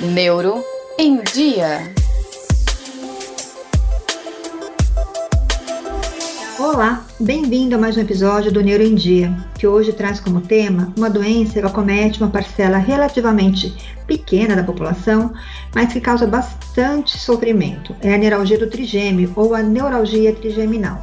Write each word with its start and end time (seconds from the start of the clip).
Neuro 0.00 0.64
em 0.98 1.22
Dia. 1.22 1.92
Olá, 6.58 7.04
bem-vindo 7.20 7.74
a 7.74 7.78
mais 7.78 7.98
um 7.98 8.00
episódio 8.00 8.50
do 8.50 8.62
Neuro 8.62 8.82
em 8.82 8.94
Dia, 8.94 9.36
que 9.58 9.66
hoje 9.66 9.92
traz 9.92 10.20
como 10.20 10.40
tema 10.40 10.90
uma 10.96 11.10
doença 11.10 11.60
que 11.60 11.66
acomete 11.66 12.22
uma 12.22 12.30
parcela 12.30 12.78
relativamente 12.78 13.76
pequena 14.06 14.56
da 14.56 14.64
população, 14.64 15.34
mas 15.74 15.92
que 15.92 16.00
causa 16.00 16.26
bastante 16.26 17.18
sofrimento. 17.18 17.94
É 18.00 18.14
a 18.14 18.18
neuralgia 18.18 18.58
do 18.58 18.70
trigêmeo 18.70 19.30
ou 19.36 19.54
a 19.54 19.62
neuralgia 19.62 20.32
trigeminal. 20.34 20.98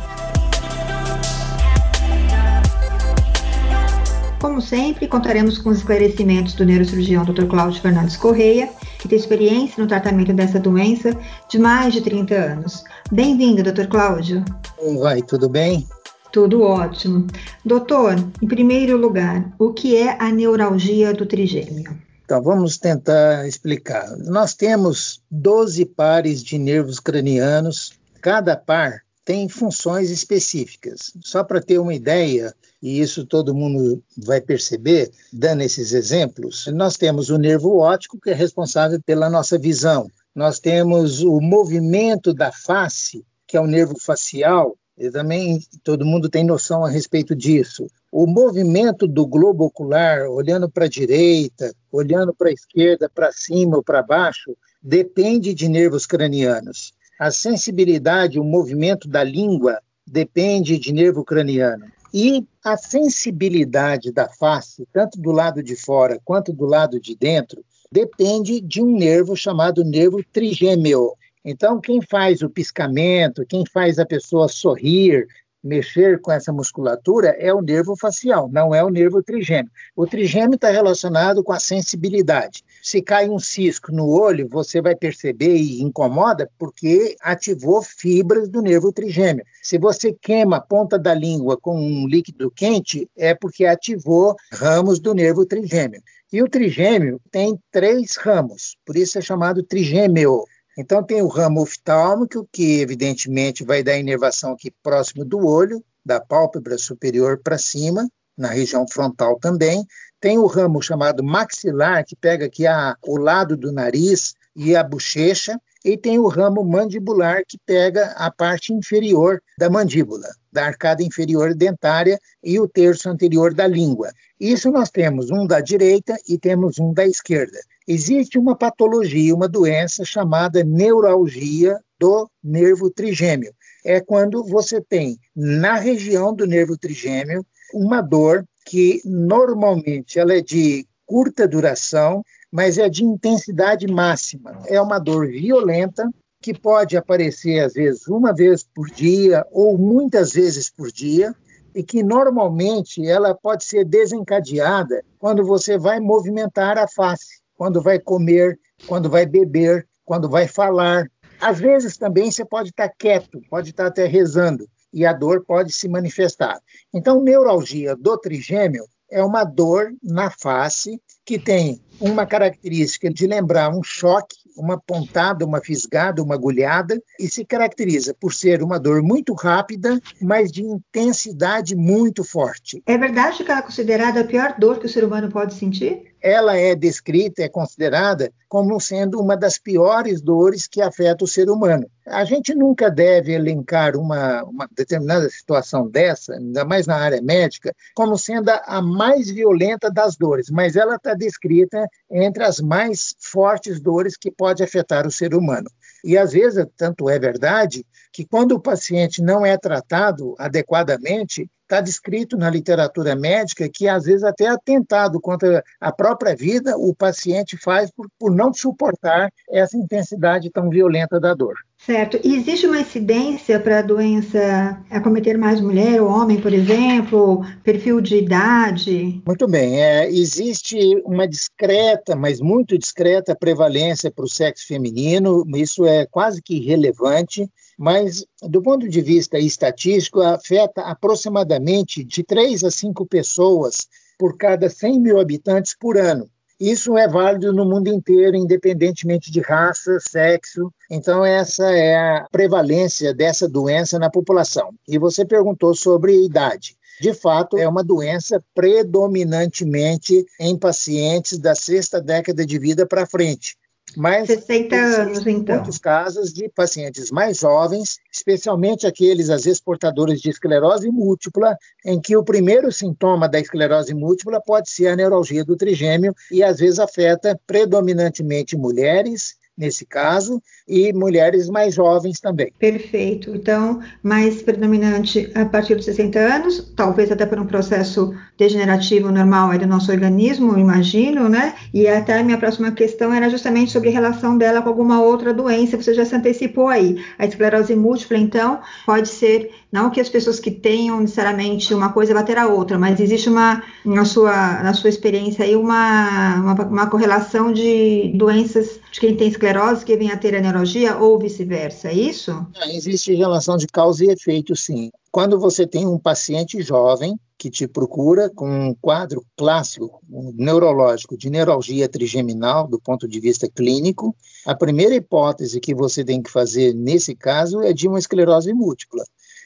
Como 4.40 4.62
sempre, 4.62 5.06
contaremos 5.06 5.58
com 5.58 5.70
os 5.70 5.80
esclarecimentos 5.80 6.54
do 6.54 6.66
neurocirurgião 6.66 7.26
Dr. 7.26 7.46
Cláudio 7.46 7.82
Fernandes 7.82 8.16
Correia, 8.16 8.70
que 8.98 9.06
tem 9.06 9.20
experiência 9.20 9.84
no 9.84 9.88
tratamento 9.88 10.32
dessa 10.32 10.58
doença 10.58 11.12
de 11.50 11.60
mais 11.60 11.94
de 11.94 12.00
30 12.00 12.34
anos. 12.36 12.82
Bem-vindo, 13.12 13.62
Dr. 13.62 13.88
Cláudio. 13.88 14.46
Como 14.78 15.02
vai? 15.02 15.22
Tudo 15.22 15.50
bem? 15.50 15.86
Tudo 16.32 16.62
ótimo. 16.62 17.28
Doutor, 17.66 18.16
em 18.42 18.48
primeiro 18.48 18.96
lugar, 18.96 19.54
o 19.60 19.74
que 19.74 19.98
é 19.98 20.16
a 20.18 20.32
neuralgia 20.32 21.14
do 21.14 21.26
trigêmeo? 21.26 21.98
Então, 22.24 22.42
vamos 22.42 22.78
tentar 22.78 23.46
explicar. 23.46 24.08
Nós 24.20 24.54
temos 24.54 25.22
12 25.30 25.84
pares 25.84 26.42
de 26.42 26.58
nervos 26.58 27.02
cranianos, 27.02 27.92
cada 28.22 28.56
par 28.56 29.02
tem 29.26 29.50
funções 29.50 30.10
específicas. 30.10 31.12
Só 31.22 31.44
para 31.44 31.62
ter 31.62 31.78
uma 31.78 31.94
ideia, 31.94 32.54
e 32.82 33.02
isso 33.02 33.26
todo 33.26 33.54
mundo 33.54 34.02
vai 34.18 34.40
perceber, 34.40 35.12
dando 35.32 35.62
esses 35.62 35.92
exemplos, 35.92 36.68
nós 36.68 36.96
temos 36.96 37.30
o 37.30 37.38
nervo 37.38 37.78
óptico, 37.80 38.20
que 38.20 38.30
é 38.30 38.34
responsável 38.34 39.02
pela 39.06 39.30
nossa 39.30 39.58
visão. 39.58 40.10
Nós 40.34 40.60
temos 40.60 41.22
o 41.22 41.42
movimento 41.42 42.34
da 42.34 42.52
face, 42.52 43.26
que 43.46 43.58
é 43.58 43.62
o 43.62 43.68
nervo 43.68 43.96
facial, 44.00 44.78
e 44.98 45.10
também 45.10 45.62
todo 45.84 46.06
mundo 46.06 46.30
tem 46.30 46.44
noção 46.44 46.86
a 46.86 46.90
respeito 46.90 47.36
disso. 47.36 47.88
O 48.12 48.26
movimento 48.26 49.08
do 49.08 49.26
globo 49.26 49.66
ocular, 49.66 50.28
olhando 50.30 50.70
para 50.70 50.86
a 50.86 50.90
direita, 50.90 51.74
olhando 51.92 52.34
para 52.34 52.50
a 52.50 52.54
esquerda, 52.54 53.10
para 53.10 53.32
cima 53.32 53.78
ou 53.78 53.84
para 53.84 54.04
baixo, 54.04 54.56
depende 54.82 55.54
de 55.54 55.68
nervos 55.68 56.06
cranianos. 56.06 56.94
A 57.20 57.32
sensibilidade, 57.32 58.40
o 58.40 58.44
movimento 58.44 59.08
da 59.08 59.24
língua 59.24 59.80
depende 60.06 60.78
de 60.78 60.92
nervo 60.92 61.24
craniano. 61.24 61.86
E 62.14 62.44
a 62.64 62.76
sensibilidade 62.76 64.12
da 64.12 64.28
face, 64.28 64.88
tanto 64.92 65.20
do 65.20 65.32
lado 65.32 65.62
de 65.62 65.76
fora 65.76 66.20
quanto 66.26 66.52
do 66.52 66.66
lado 66.66 67.00
de 67.00 67.16
dentro, 67.16 67.64
depende 67.92 68.62
de 68.62 68.82
um 68.82 68.98
nervo 68.98 69.36
chamado 69.36 69.84
nervo 69.84 70.24
trigêmeo. 70.32 71.14
Então, 71.44 71.80
quem 71.80 72.02
faz 72.02 72.42
o 72.42 72.50
piscamento, 72.50 73.46
quem 73.46 73.64
faz 73.72 74.00
a 74.00 74.06
pessoa 74.06 74.48
sorrir, 74.48 75.28
mexer 75.64 76.20
com 76.22 76.32
essa 76.32 76.52
musculatura 76.52 77.30
é 77.38 77.54
o 77.54 77.62
nervo 77.62 77.96
facial, 77.96 78.50
não 78.50 78.74
é 78.74 78.84
o 78.84 78.90
nervo 78.90 79.22
trigêmeo. 79.22 79.72
O 79.96 80.08
trigêmeo 80.08 80.56
está 80.56 80.70
relacionado 80.70 81.44
com 81.44 81.52
a 81.52 81.60
sensibilidade. 81.60 82.64
Se 82.90 83.04
cai 83.04 83.30
um 83.30 83.38
cisco 83.38 83.92
no 83.92 84.10
olho, 84.10 84.50
você 84.50 84.82
vai 84.82 84.96
perceber 84.96 85.56
e 85.56 85.80
incomoda 85.80 86.50
porque 86.58 87.16
ativou 87.22 87.84
fibras 87.84 88.50
do 88.50 88.64
nervo 88.64 88.92
trigêmeo. 88.92 89.46
Se 89.62 89.78
você 89.78 90.12
queima 90.12 90.58
a 90.58 90.60
ponta 90.60 90.98
da 90.98 91.14
língua 91.14 91.56
com 91.56 91.80
um 91.80 92.08
líquido 92.08 92.50
quente, 92.50 93.08
é 93.16 93.36
porque 93.36 93.64
ativou 93.68 94.36
ramos 94.52 95.00
do 95.00 95.14
nervo 95.14 95.46
trigêmeo. 95.46 96.02
E 96.34 96.42
o 96.42 96.50
trigêmeo 96.50 97.22
tem 97.30 97.60
três 97.72 98.18
ramos, 98.18 98.76
por 98.84 98.98
isso 98.98 99.20
é 99.20 99.22
chamado 99.22 99.62
trigêmeo. 99.62 100.44
Então, 100.76 101.04
tem 101.04 101.22
o 101.22 101.28
ramo 101.28 101.62
oftálmico, 101.62 102.50
que 102.52 102.80
evidentemente 102.80 103.64
vai 103.64 103.84
dar 103.84 104.00
inervação 104.00 104.54
aqui 104.54 104.72
próximo 104.82 105.24
do 105.24 105.46
olho, 105.46 105.84
da 106.04 106.20
pálpebra 106.20 106.76
superior 106.80 107.40
para 107.44 107.60
cima, 107.60 108.10
na 108.36 108.48
região 108.48 108.88
frontal 108.88 109.38
também. 109.38 109.86
Tem 110.20 110.38
o 110.38 110.46
ramo 110.46 110.82
chamado 110.82 111.24
maxilar, 111.24 112.04
que 112.06 112.16
pega 112.16 112.46
aqui 112.46 112.68
a, 112.68 112.96
o 113.06 113.18
lado 113.18 113.56
do 113.56 113.72
nariz 113.72 114.34
e 114.56 114.76
a 114.76 114.84
bochecha. 114.84 115.60
E 115.84 115.96
tem 115.96 116.20
o 116.20 116.28
ramo 116.28 116.62
mandibular, 116.66 117.42
que 117.48 117.58
pega 117.66 118.08
a 118.18 118.30
parte 118.30 118.74
inferior 118.74 119.42
da 119.58 119.70
mandíbula, 119.70 120.28
da 120.52 120.66
arcada 120.66 121.02
inferior 121.02 121.56
dentária 121.56 122.20
e 122.44 122.60
o 122.60 122.68
terço 122.68 123.10
anterior 123.10 123.54
da 123.54 123.66
língua. 123.66 124.12
Isso 124.38 124.70
nós 124.72 124.90
temos 124.90 125.32
um 125.32 125.48
da 125.48 125.62
direita 125.62 126.18
e 126.28 126.38
temos 126.38 126.80
um 126.80 126.94
da 126.94 127.06
esquerda. 127.06 127.58
Existe 127.88 128.38
uma 128.38 128.58
patologia, 128.58 129.34
uma 129.34 129.48
doença 129.48 130.04
chamada 130.04 130.64
neuralgia 130.66 131.80
do 131.98 132.30
nervo 132.44 132.90
trigêmeo. 132.90 133.54
É 133.86 134.00
quando 134.02 134.44
você 134.44 134.82
tem 134.82 135.18
na 135.36 135.76
região 135.76 136.34
do 136.36 136.46
nervo 136.46 136.78
trigêmeo 136.78 137.46
uma 137.74 138.02
dor 138.02 138.46
que 138.70 139.02
normalmente 139.04 140.20
ela 140.20 140.32
é 140.36 140.42
de 140.42 140.86
curta 141.04 141.48
duração, 141.48 142.24
mas 142.52 142.78
é 142.78 142.88
de 142.88 143.04
intensidade 143.04 143.88
máxima. 143.88 144.62
É 144.68 144.80
uma 144.80 145.00
dor 145.00 145.28
violenta 145.28 146.08
que 146.40 146.54
pode 146.54 146.96
aparecer 146.96 147.62
às 147.62 147.74
vezes 147.74 148.08
uma 148.08 148.32
vez 148.32 148.64
por 148.64 148.88
dia 148.92 149.44
ou 149.52 149.76
muitas 149.76 150.34
vezes 150.34 150.70
por 150.70 150.92
dia 150.92 151.34
e 151.74 151.82
que 151.82 152.04
normalmente 152.04 153.04
ela 153.04 153.34
pode 153.34 153.66
ser 153.66 153.86
desencadeada 153.86 155.04
quando 155.18 155.44
você 155.44 155.76
vai 155.76 156.00
movimentar 156.00 156.78
a 156.78 156.88
face, 156.88 157.42
quando 157.58 157.82
vai 157.82 157.98
comer, 157.98 158.60
quando 158.86 159.10
vai 159.10 159.26
beber, 159.26 159.88
quando 160.06 160.30
vai 160.30 160.48
falar. 160.48 161.10
Às 161.42 161.60
vezes 161.60 161.98
também 161.98 162.30
você 162.30 162.46
pode 162.46 162.70
estar 162.70 162.90
quieto, 162.90 163.42
pode 163.50 163.72
estar 163.72 163.88
até 163.88 164.06
rezando 164.06 164.68
e 164.94 165.06
a 165.06 165.14
dor 165.14 165.44
pode 165.46 165.72
se 165.72 165.88
manifestar. 165.88 166.60
Então, 166.94 167.22
neuralgia 167.22 167.96
do 167.96 168.18
trigêmeo 168.18 168.86
é 169.12 169.24
uma 169.24 169.44
dor 169.44 169.92
na 170.04 170.30
face 170.30 171.02
que 171.26 171.38
tem 171.38 171.82
uma 172.00 172.26
característica 172.26 173.10
de 173.10 173.28
lembrar 173.28 173.70
um 173.70 173.84
choque, 173.84 174.36
uma 174.58 174.80
pontada, 174.80 175.46
uma 175.46 175.62
fisgada, 175.62 176.24
uma 176.24 176.36
agulhada, 176.36 177.02
e 177.20 177.28
se 177.28 177.46
caracteriza 177.46 178.16
por 178.20 178.34
ser 178.34 178.64
uma 178.64 178.80
dor 178.80 179.02
muito 179.02 179.34
rápida, 179.34 180.00
mas 180.22 180.52
de 180.52 180.64
intensidade 180.64 181.76
muito 181.76 182.24
forte. 182.24 182.82
É 182.86 182.98
verdade 182.98 183.44
que 183.44 183.52
ela 183.52 183.60
é 183.60 183.64
considerada 183.64 184.22
a 184.22 184.24
pior 184.24 184.56
dor 184.58 184.80
que 184.80 184.86
o 184.86 184.90
ser 184.90 185.04
humano 185.04 185.30
pode 185.30 185.54
sentir? 185.54 186.09
Ela 186.22 186.56
é 186.58 186.76
descrita, 186.76 187.44
é 187.44 187.50
considerada 187.50 188.32
como 188.48 188.80
sendo 188.80 189.20
uma 189.22 189.38
das 189.38 189.58
piores 189.58 190.22
dores 190.22 190.68
que 190.68 190.82
afeta 190.82 191.24
o 191.24 191.28
ser 191.28 191.50
humano. 191.50 191.90
A 192.06 192.24
gente 192.24 192.56
nunca 192.56 192.90
deve 192.90 193.34
elencar 193.34 193.96
uma, 193.96 194.44
uma 194.44 194.68
determinada 194.76 195.30
situação 195.30 195.88
dessa, 195.88 196.34
ainda 196.34 196.66
mais 196.66 196.88
na 196.88 196.96
área 196.96 197.22
médica, 197.22 197.74
como 197.94 198.18
sendo 198.18 198.50
a 198.50 198.82
mais 198.82 199.30
violenta 199.30 199.92
das 199.92 200.16
dores, 200.18 200.50
mas 200.50 200.76
ela 200.76 200.96
está 200.96 201.14
descrita 201.14 201.88
entre 202.12 202.44
as 202.44 202.60
mais 202.60 203.14
fortes 203.20 203.80
dores 203.80 204.18
que 204.18 204.32
pode 204.32 204.64
afetar 204.64 205.06
o 205.06 205.12
ser 205.12 205.36
humano. 205.36 205.70
E 206.04 206.18
às 206.18 206.32
vezes, 206.32 206.66
tanto 206.78 207.10
é 207.10 207.20
verdade, 207.20 207.86
que 208.12 208.26
quando 208.26 208.54
o 208.54 208.60
paciente 208.60 209.22
não 209.22 209.46
é 209.46 209.58
tratado 209.58 210.36
adequadamente, 210.38 211.50
está 211.64 211.82
descrito 211.82 212.36
na 212.36 212.50
literatura 212.50 213.16
médica 213.16 213.70
que 213.72 213.88
às 213.88 214.06
vezes 214.06 214.24
até 214.24 214.48
atentado 214.48 215.22
contra 215.22 215.64
a 215.80 215.92
própria 215.92 216.36
vida 216.36 216.76
o 216.76 216.96
paciente 216.96 217.58
faz 217.58 217.92
por, 217.92 218.10
por 218.18 218.32
não 218.32 218.52
suportar 218.52 219.32
essa 219.50 219.78
intensidade 219.78 220.50
tão 220.50 220.70
violenta 220.70 221.20
da 221.20 221.34
dor. 221.36 221.56
Certo. 221.80 222.20
E 222.24 222.36
existe 222.36 222.68
uma 222.68 222.82
incidência 222.82 223.60
para 223.60 223.80
a 223.80 223.82
doença 223.82 224.84
acometer 224.90 225.38
mais 225.38 225.62
mulher 225.62 226.02
ou 226.02 226.10
homem, 226.10 226.40
por 226.40 226.54
exemplo? 226.54 227.44
Perfil 227.64 228.02
de 228.02 228.18
idade? 228.18 229.22
Muito 229.26 229.48
bem. 229.48 229.82
É, 229.82 230.10
existe 230.10 230.78
uma 231.06 231.26
discreta, 231.26 232.18
mas 232.18 232.42
muito 232.42 232.78
discreta 232.78 233.36
prevalência 233.36 234.12
para 234.12 234.26
o 234.26 234.30
sexo 234.30 234.68
feminino. 234.68 235.46
Isso 235.56 235.86
é 235.86 236.06
quase 236.06 236.42
que 236.42 236.58
irrelevante 236.58 237.50
mas 237.80 238.26
do 238.44 238.62
ponto 238.62 238.90
de 238.90 239.00
vista 239.00 239.40
estatístico, 239.40 240.20
afeta 240.20 240.82
aproximadamente 240.82 242.04
de 242.04 242.24
3 242.24 242.66
a 242.66 242.70
5 242.70 243.06
pessoas 243.06 243.88
por 244.18 244.36
cada 244.38 244.70
100 244.70 245.00
mil 245.00 245.18
habitantes 245.18 245.78
por 245.80 245.98
ano. 245.98 246.30
Isso 246.60 246.98
é 246.98 247.08
válido 247.08 247.54
no 247.54 247.64
mundo 247.64 247.88
inteiro, 247.88 248.36
independentemente 248.36 249.32
de 249.32 249.40
raça, 249.40 249.98
sexo. 250.00 250.72
Então, 250.92 251.24
essa 251.24 251.72
é 251.72 251.96
a 251.96 252.28
prevalência 252.30 253.14
dessa 253.14 253.48
doença 253.48 253.98
na 253.98 254.10
população. 254.10 254.72
E 254.88 254.98
você 254.98 255.24
perguntou 255.26 255.74
sobre 255.74 256.26
idade. 256.26 256.76
De 257.00 257.14
fato, 257.14 257.58
é 257.58 257.66
uma 257.66 257.82
doença 257.82 258.44
predominantemente 258.54 260.26
em 260.38 260.58
pacientes 260.58 261.38
da 261.38 261.56
sexta 261.56 262.02
década 262.02 262.46
de 262.46 262.60
vida 262.60 262.86
para 262.86 263.06
frente 263.06 263.56
Mas 263.96 264.28
60 264.28 264.76
anos, 264.76 265.26
então. 265.26 265.56
muitos 265.56 265.78
casos 265.78 266.34
de 266.34 266.50
pacientes 266.50 267.12
mais 267.12 267.40
jovens, 267.40 268.00
especialmente 268.12 268.86
aqueles, 268.86 269.30
às 269.30 269.46
vezes, 269.46 269.60
portadores 269.60 270.22
de 270.22 270.30
esclerose 270.30 270.90
múltipla, 270.90 271.58
em 271.86 272.00
que 272.00 272.16
o 272.16 272.24
primeiro 272.24 272.72
sintoma 272.72 273.28
da 273.28 273.40
esclerose 273.40 273.94
múltipla 273.94 274.42
pode 274.42 274.70
ser 274.70 274.88
a 274.88 274.96
neuralgia 274.96 275.44
do 275.44 275.56
trigêmeo 275.56 276.14
e, 276.32 276.44
às 276.44 276.60
vezes, 276.60 276.80
afeta 276.80 277.40
predominantemente 277.48 278.56
mulheres 278.56 279.39
nesse 279.60 279.86
caso, 279.86 280.42
e 280.68 280.94
mulheres 280.94 281.50
mais 281.50 281.76
jovens 281.76 282.20
também. 282.22 282.54
Perfeito. 282.58 283.36
Então, 283.36 283.82
mais 284.02 284.42
predominante 284.42 285.30
a 285.36 285.46
partir 285.46 285.76
dos 285.76 285.86
60 285.86 286.18
anos, 286.18 286.72
talvez 286.76 287.12
até 287.12 287.26
por 287.26 287.38
um 287.38 287.46
processo 287.46 288.14
degenerativo 288.38 289.12
normal 289.12 289.58
do 289.58 289.68
nosso 289.68 289.92
organismo, 289.92 290.58
imagino, 290.58 291.28
né? 291.28 291.56
E 291.74 291.88
até 291.88 292.20
a 292.20 292.24
minha 292.24 292.38
próxima 292.38 292.72
questão 292.72 293.14
era 293.14 293.30
justamente 293.30 293.72
sobre 293.72 293.90
a 293.90 293.92
relação 293.92 294.38
dela 294.38 294.62
com 294.62 294.70
alguma 294.70 295.02
outra 295.02 295.34
doença, 295.34 295.76
você 295.76 295.94
já 295.94 296.06
se 296.06 296.16
antecipou 296.16 296.70
aí. 296.70 297.04
A 297.18 297.26
esclerose 297.26 297.76
múltipla, 297.76 298.18
então, 298.18 298.62
pode 298.86 299.10
ser, 299.10 299.52
não 299.72 299.90
que 299.90 300.02
as 300.02 300.10
pessoas 300.10 300.40
que 300.40 300.50
tenham 300.50 301.00
necessariamente 301.00 301.74
uma 301.74 301.94
coisa 301.94 302.14
bater 302.14 302.38
a 302.38 302.48
outra, 302.48 302.78
mas 302.78 303.00
existe 303.00 303.30
uma, 303.30 303.64
na 303.86 304.04
sua, 304.04 304.64
na 304.64 304.74
sua 304.74 304.90
experiência 304.90 305.46
aí, 305.46 305.56
uma, 305.56 306.36
uma, 306.36 306.54
uma 306.66 306.90
correlação 306.90 307.54
de 307.54 308.12
doenças 308.16 308.80
de 308.92 309.00
quem 309.00 309.16
tem 309.16 309.28
esclerose 309.28 309.86
que 309.86 309.96
vem 309.96 310.12
a 310.12 310.18
ter 310.18 310.36
a 310.36 310.42
neurologia 310.42 310.98
ou 310.98 311.20
vice-versa, 311.20 311.90
é 311.90 311.94
isso? 311.94 312.46
É, 312.56 312.76
existe 312.76 313.14
relação 313.14 313.58
de 313.58 313.68
causa 313.68 314.04
e 314.04 314.10
efeito, 314.10 314.56
sim. 314.56 314.90
Quando 315.12 315.40
você 315.40 315.66
tem 315.66 315.88
um 315.88 315.98
paciente 315.98 316.62
jovem 316.62 317.20
que 317.38 317.50
te 317.50 317.68
procura 317.68 318.30
com 318.30 318.48
um 318.50 318.76
quadro 318.76 319.24
clássico 319.38 320.02
um 320.12 320.34
neurológico 320.36 321.18
de 321.18 321.30
neuralgia 321.30 321.88
trigeminal 321.88 322.68
do 322.68 322.80
ponto 322.80 323.08
de 323.08 323.20
vista 323.20 323.50
clínico, 323.50 324.16
a 324.46 324.54
primeira 324.54 324.94
hipótese 324.94 325.60
que 325.62 325.74
você 325.74 326.04
tem 326.04 326.22
que 326.22 326.30
fazer 326.30 326.74
nesse 326.74 327.16
caso 327.16 327.62
é 327.62 327.72
de 327.72 327.88
uma 327.88 327.98
esclerose 327.98 328.54
múltipla. 328.54 329.04